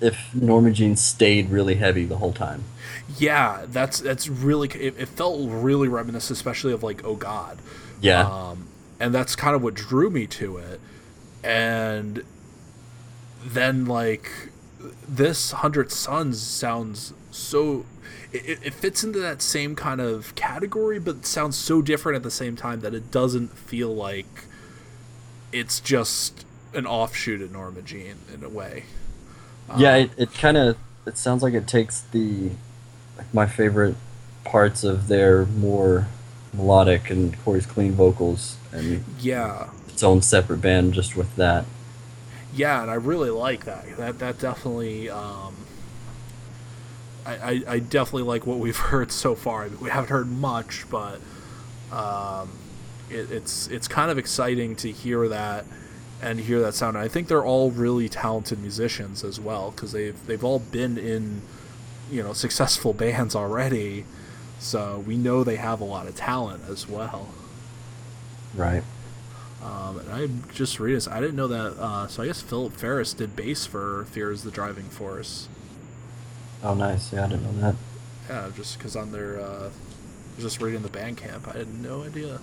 if 0.00 0.34
Norma 0.34 0.70
Jean 0.72 0.96
stayed 0.96 1.50
really 1.50 1.76
heavy 1.76 2.04
the 2.04 2.18
whole 2.18 2.32
time. 2.32 2.64
yeah, 3.18 3.64
that's 3.68 4.00
that's 4.00 4.28
really 4.28 4.68
it, 4.68 4.94
it 4.98 5.08
felt 5.08 5.48
really 5.50 5.88
reminiscent, 5.88 6.36
especially 6.36 6.72
of 6.72 6.82
like 6.82 7.04
Oh 7.04 7.16
God. 7.16 7.58
Yeah, 8.00 8.26
Um, 8.28 8.66
and 9.00 9.14
that's 9.14 9.34
kind 9.36 9.54
of 9.56 9.62
what 9.62 9.74
drew 9.74 10.10
me 10.10 10.26
to 10.26 10.58
it. 10.58 10.80
and 11.42 12.24
then 13.44 13.84
like 13.86 14.28
this 15.08 15.52
hundred 15.52 15.90
suns 15.90 16.40
sounds 16.40 17.12
so 17.30 17.84
it, 18.32 18.58
it 18.62 18.74
fits 18.74 19.04
into 19.04 19.18
that 19.18 19.40
same 19.42 19.74
kind 19.76 20.00
of 20.00 20.34
category 20.34 20.98
but 20.98 21.24
sounds 21.24 21.56
so 21.56 21.80
different 21.82 22.16
at 22.16 22.22
the 22.22 22.30
same 22.30 22.56
time 22.56 22.80
that 22.80 22.94
it 22.94 23.10
doesn't 23.10 23.56
feel 23.56 23.94
like 23.94 24.44
it's 25.52 25.80
just 25.80 26.44
an 26.74 26.86
offshoot 26.86 27.40
of 27.40 27.52
norma 27.52 27.82
jean 27.82 28.16
in 28.32 28.42
a 28.42 28.48
way. 28.48 28.84
Yeah 29.78 29.94
um, 29.94 30.00
it, 30.00 30.10
it 30.16 30.34
kind 30.34 30.56
of 30.56 30.76
it 31.06 31.16
sounds 31.16 31.42
like 31.42 31.54
it 31.54 31.66
takes 31.66 32.00
the 32.00 32.50
like 33.16 33.32
my 33.32 33.46
favorite 33.46 33.94
parts 34.44 34.84
of 34.84 35.08
their 35.08 35.46
more 35.46 36.08
melodic 36.52 37.10
and 37.10 37.38
Cory's 37.44 37.66
clean 37.66 37.92
vocals 37.92 38.56
and 38.72 39.04
yeah. 39.20 39.68
its 39.88 40.02
own 40.02 40.22
separate 40.22 40.60
band 40.60 40.92
just 40.94 41.16
with 41.16 41.34
that 41.36 41.64
yeah, 42.54 42.82
and 42.82 42.90
I 42.90 42.94
really 42.94 43.30
like 43.30 43.64
that. 43.64 43.96
That 43.96 44.18
that 44.18 44.38
definitely. 44.38 45.10
Um, 45.10 45.54
I, 47.26 47.34
I, 47.34 47.62
I 47.66 47.78
definitely 47.78 48.24
like 48.24 48.46
what 48.46 48.58
we've 48.58 48.76
heard 48.90 49.10
so 49.10 49.34
far. 49.34 49.68
We 49.80 49.90
haven't 49.90 50.10
heard 50.10 50.28
much, 50.30 50.84
but 50.90 51.20
um, 51.92 52.50
it, 53.10 53.30
it's 53.30 53.68
it's 53.68 53.88
kind 53.88 54.10
of 54.10 54.18
exciting 54.18 54.76
to 54.76 54.90
hear 54.90 55.28
that 55.28 55.64
and 56.22 56.40
hear 56.40 56.60
that 56.60 56.74
sound. 56.74 56.96
And 56.96 57.04
I 57.04 57.08
think 57.08 57.28
they're 57.28 57.44
all 57.44 57.70
really 57.70 58.08
talented 58.08 58.60
musicians 58.60 59.24
as 59.24 59.40
well 59.40 59.70
because 59.70 59.92
they've 59.92 60.26
they've 60.26 60.44
all 60.44 60.58
been 60.58 60.96
in 60.98 61.42
you 62.10 62.22
know 62.22 62.32
successful 62.32 62.92
bands 62.94 63.34
already, 63.34 64.04
so 64.58 65.02
we 65.06 65.16
know 65.16 65.44
they 65.44 65.56
have 65.56 65.80
a 65.80 65.84
lot 65.84 66.06
of 66.06 66.14
talent 66.14 66.64
as 66.68 66.88
well. 66.88 67.28
Right. 68.54 68.84
Um, 69.64 69.98
and 69.98 70.10
I'm 70.12 70.44
just 70.52 70.78
read 70.78 70.94
this. 70.94 71.08
I 71.08 71.20
didn't 71.20 71.36
know 71.36 71.48
that. 71.48 71.80
Uh, 71.80 72.06
so 72.06 72.22
I 72.22 72.26
guess 72.26 72.42
Philip 72.42 72.74
Ferris 72.74 73.14
did 73.14 73.34
bass 73.34 73.64
for 73.64 74.04
Fear 74.10 74.30
is 74.30 74.44
the 74.44 74.50
Driving 74.50 74.84
Force. 74.84 75.48
Oh, 76.62 76.74
nice. 76.74 77.12
Yeah, 77.12 77.24
I 77.24 77.28
didn't 77.28 77.44
know 77.44 77.60
that. 77.60 77.76
Yeah, 78.28 78.50
just 78.54 78.78
because 78.78 78.94
on 78.94 79.12
their. 79.12 79.40
Uh, 79.40 79.70
just 80.38 80.60
reading 80.60 80.82
the 80.82 80.88
Bandcamp. 80.88 81.48
I 81.54 81.58
had 81.58 81.80
no 81.80 82.02
idea. 82.02 82.40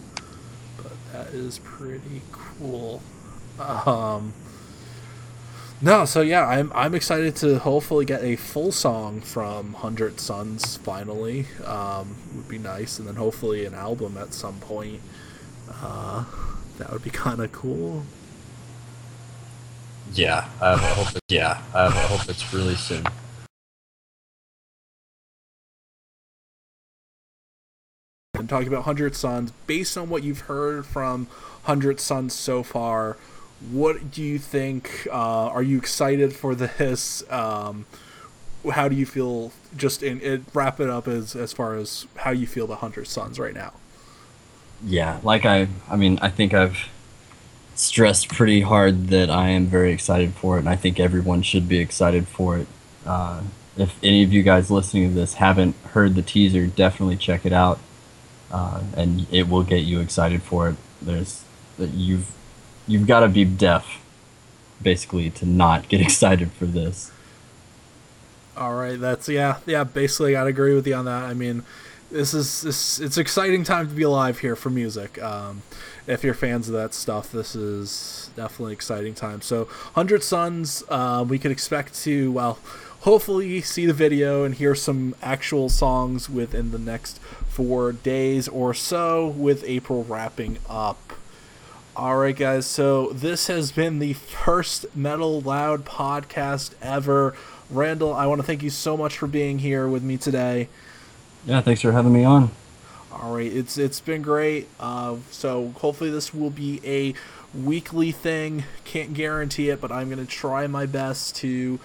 But 0.78 0.94
that 1.14 1.28
is 1.28 1.60
pretty 1.60 2.22
cool. 2.32 3.02
Um, 3.60 4.34
no, 5.82 6.06
so 6.06 6.22
yeah, 6.22 6.46
I'm 6.46 6.72
I'm 6.74 6.96
excited 6.96 7.36
to 7.38 7.60
hopefully 7.60 8.06
get 8.06 8.24
a 8.24 8.36
full 8.36 8.72
song 8.72 9.22
from 9.22 9.74
Hundred 9.74 10.20
Suns 10.20 10.78
finally. 10.78 11.48
Um, 11.66 12.16
would 12.36 12.48
be 12.48 12.58
nice, 12.58 13.00
and 13.00 13.08
then 13.08 13.16
hopefully 13.16 13.66
an 13.66 13.74
album 13.74 14.18
at 14.18 14.34
some 14.34 14.60
point. 14.60 15.02
Uh, 15.70 16.26
that 16.82 16.92
would 16.92 17.04
be 17.04 17.12
kind 17.12 17.40
of 17.40 17.52
cool. 17.52 18.04
Yeah, 20.14 20.50
I 20.60 20.76
hope. 20.76 21.16
It, 21.16 21.22
yeah, 21.30 21.62
I 21.76 21.90
hope 21.90 22.28
it's 22.28 22.52
really 22.52 22.76
soon. 22.76 23.06
And 28.34 28.50
talking 28.50 28.68
about 28.68 28.84
Hundred 28.86 29.16
Suns, 29.16 29.52
based 29.68 29.96
on 29.96 30.10
what 30.10 30.24
you've 30.24 30.42
heard 30.42 30.88
from 30.88 31.28
Hundred 31.64 32.00
Suns 32.00 32.34
so 32.34 32.64
far, 32.64 33.16
what 33.70 34.10
do 34.10 34.24
you 34.24 34.40
think? 34.40 35.08
Uh, 35.12 35.14
are 35.50 35.62
you 35.62 35.78
excited 35.78 36.34
for 36.34 36.56
this? 36.56 37.24
Um, 37.32 37.86
how 38.72 38.88
do 38.88 38.96
you 38.96 39.06
feel? 39.06 39.52
Just 39.78 40.02
in 40.02 40.20
it, 40.22 40.42
wrap 40.54 40.80
it 40.80 40.90
up 40.90 41.08
as 41.08 41.36
as 41.36 41.54
far 41.54 41.76
as 41.76 42.08
how 42.18 42.32
you 42.32 42.48
feel 42.48 42.66
about 42.66 42.80
Hundred 42.80 43.06
Suns 43.06 43.40
right 43.40 43.54
now. 43.54 43.74
Yeah, 44.84 45.20
like 45.24 45.46
I, 45.46 45.68
I 45.90 45.96
mean, 45.96 46.18
I 46.22 46.30
think 46.30 46.54
I've 46.54 46.90
stressed 47.76 48.30
pretty 48.30 48.62
hard 48.62 49.08
that 49.08 49.30
I 49.30 49.50
am 49.50 49.68
very 49.68 49.92
excited 49.92 50.34
for 50.34 50.58
it, 50.58 50.60
and 50.60 50.70
I 50.70 50.76
think 50.76 51.00
everyone 51.00 51.42
should 51.42 51.68
be 51.68 51.80
excited 51.80 52.28
for 52.28 52.58
it. 52.58 52.68
Uh, 53.06 53.42
if 53.78 53.98
any 54.04 54.24
of 54.24 54.34
you 54.34 54.44
guys 54.44 54.70
listening 54.70 55.10
to 55.10 55.16
this 55.16 55.36
haven't 55.36 55.76
heard 55.94 56.16
the 56.16 56.22
teaser, 56.22 56.68
definitely 56.68 57.18
check 57.18 57.46
it 57.46 57.54
out, 57.54 57.80
uh, 58.52 58.84
and 58.96 59.28
it 59.32 59.48
will 59.48 59.64
get 59.64 59.84
you 59.84 60.00
excited 60.00 60.44
for 60.44 60.70
it. 60.70 60.76
There's 61.02 61.44
that 61.78 61.92
you've 61.92 62.32
you've 62.88 63.08
got 63.08 63.22
to 63.22 63.30
be 63.30 63.46
deaf, 63.46 64.04
basically, 64.82 65.30
to 65.32 65.46
not 65.46 65.88
get 65.90 66.02
excited 66.08 66.52
for 66.52 66.66
this. 66.66 67.12
All 68.58 68.76
right, 68.76 69.00
that's 69.00 69.30
yeah, 69.30 69.58
yeah. 69.66 69.84
Basically, 69.84 70.36
I'd 70.36 70.48
agree 70.48 70.76
with 70.76 70.86
you 70.86 70.96
on 70.96 71.06
that. 71.06 71.24
I 71.24 71.34
mean, 71.34 71.64
this 72.12 72.34
is 72.34 72.62
this 72.62 73.00
it's 73.00 73.18
exciting 73.18 73.64
time 73.64 73.88
to 73.88 73.96
be 73.96 74.04
alive 74.04 74.40
here 74.40 74.56
for 74.56 74.70
music. 74.70 75.22
Um, 75.22 75.64
if 76.08 76.24
you're 76.24 76.34
fans 76.34 76.68
of 76.68 76.74
that 76.74 76.94
stuff, 76.94 77.32
this 77.32 77.56
is 77.56 78.30
definitely 78.36 78.74
exciting 78.74 79.14
time. 79.14 79.42
So, 79.42 79.66
Hundred 79.96 80.24
Suns, 80.24 80.84
uh, 80.90 81.26
we 81.28 81.40
could 81.40 81.52
expect 81.52 81.96
to 82.04 82.32
well, 82.32 82.60
hopefully 83.02 83.62
see 83.62 83.86
the 83.86 83.94
video 83.94 84.44
and 84.44 84.56
hear 84.56 84.76
some 84.76 85.16
actual 85.22 85.70
songs 85.70 86.30
within 86.30 86.72
the 86.72 86.80
next 86.80 87.20
four 87.48 87.92
days 87.92 88.48
or 88.48 88.74
so, 88.74 89.28
with 89.28 89.64
April 89.66 90.04
wrapping 90.04 90.58
up. 90.70 91.14
All 91.96 92.18
right, 92.18 92.36
guys. 92.36 92.66
So 92.66 93.08
this 93.10 93.48
has 93.48 93.72
been 93.72 94.00
the 94.00 94.14
first 94.14 94.96
Metal 94.96 95.42
Loud 95.42 95.86
podcast 95.86 96.74
ever. 96.82 97.36
Randall, 97.70 98.14
I 98.14 98.26
want 98.28 98.40
to 98.40 98.48
thank 98.48 98.64
you 98.64 98.70
so 98.70 98.98
much 98.98 99.18
for 99.18 99.28
being 99.28 99.60
here 99.60 99.88
with 99.88 100.04
me 100.04 100.18
today. 100.18 100.68
Yeah, 101.46 101.62
thanks 101.62 101.82
for 101.82 101.92
having 101.92 102.14
me 102.14 102.24
on. 102.24 102.52
All 103.12 103.36
right, 103.36 103.52
it's 103.52 103.78
it's 103.78 104.00
been 104.00 104.22
great. 104.22 104.68
Uh, 104.80 105.18
so 105.32 105.74
hopefully 105.78 106.10
this 106.10 106.34
will 106.34 106.50
be 106.50 106.82
a 106.86 107.14
weekly 107.58 108.12
thing. 108.12 108.64
Can't 108.84 109.14
guarantee 109.14 109.70
it, 109.70 109.82
but 109.82 109.92
I'm 109.92 110.10
gonna 110.10 110.26
try 110.26 110.68
my 110.68 110.86
best 110.86 111.36
to 111.38 111.80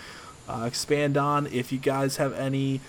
uh, 0.49 0.65
expand 0.67 1.17
on. 1.17 1.47
If 1.49 1.73
you 1.73 1.79
guys 1.79 2.17
have 2.17 2.33
any 2.35 2.81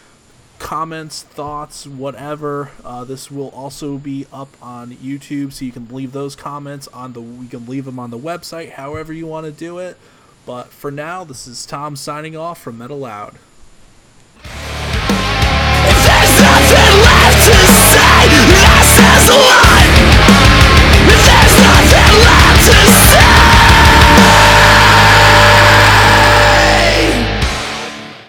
comments, 0.60 1.24
thoughts, 1.24 1.88
whatever, 1.88 2.72
uh, 2.84 3.04
this 3.04 3.32
will 3.32 3.50
also 3.50 3.98
be 3.98 4.28
up 4.32 4.50
on 4.62 4.92
YouTube, 4.92 5.54
so 5.54 5.66
you 5.66 5.72
can 5.72 5.88
leave 5.88 6.12
those 6.12 6.36
comments 6.36 6.88
on 6.90 7.14
the. 7.14 7.22
We 7.22 7.48
can 7.48 7.66
leave 7.66 7.86
them 7.86 7.98
on 7.98 8.12
the 8.12 8.20
website, 8.20 8.72
however 8.72 9.14
you 9.14 9.26
want 9.26 9.46
to 9.46 9.52
do 9.52 9.80
it. 9.80 9.98
But 10.46 10.68
for 10.68 10.92
now, 10.92 11.24
this 11.24 11.48
is 11.48 11.66
Tom 11.66 11.96
signing 11.96 12.38
off 12.38 12.62
from 12.62 12.78
Metal 12.78 13.00
Loud. 13.00 13.36
to 22.68 22.74
say 22.74 23.37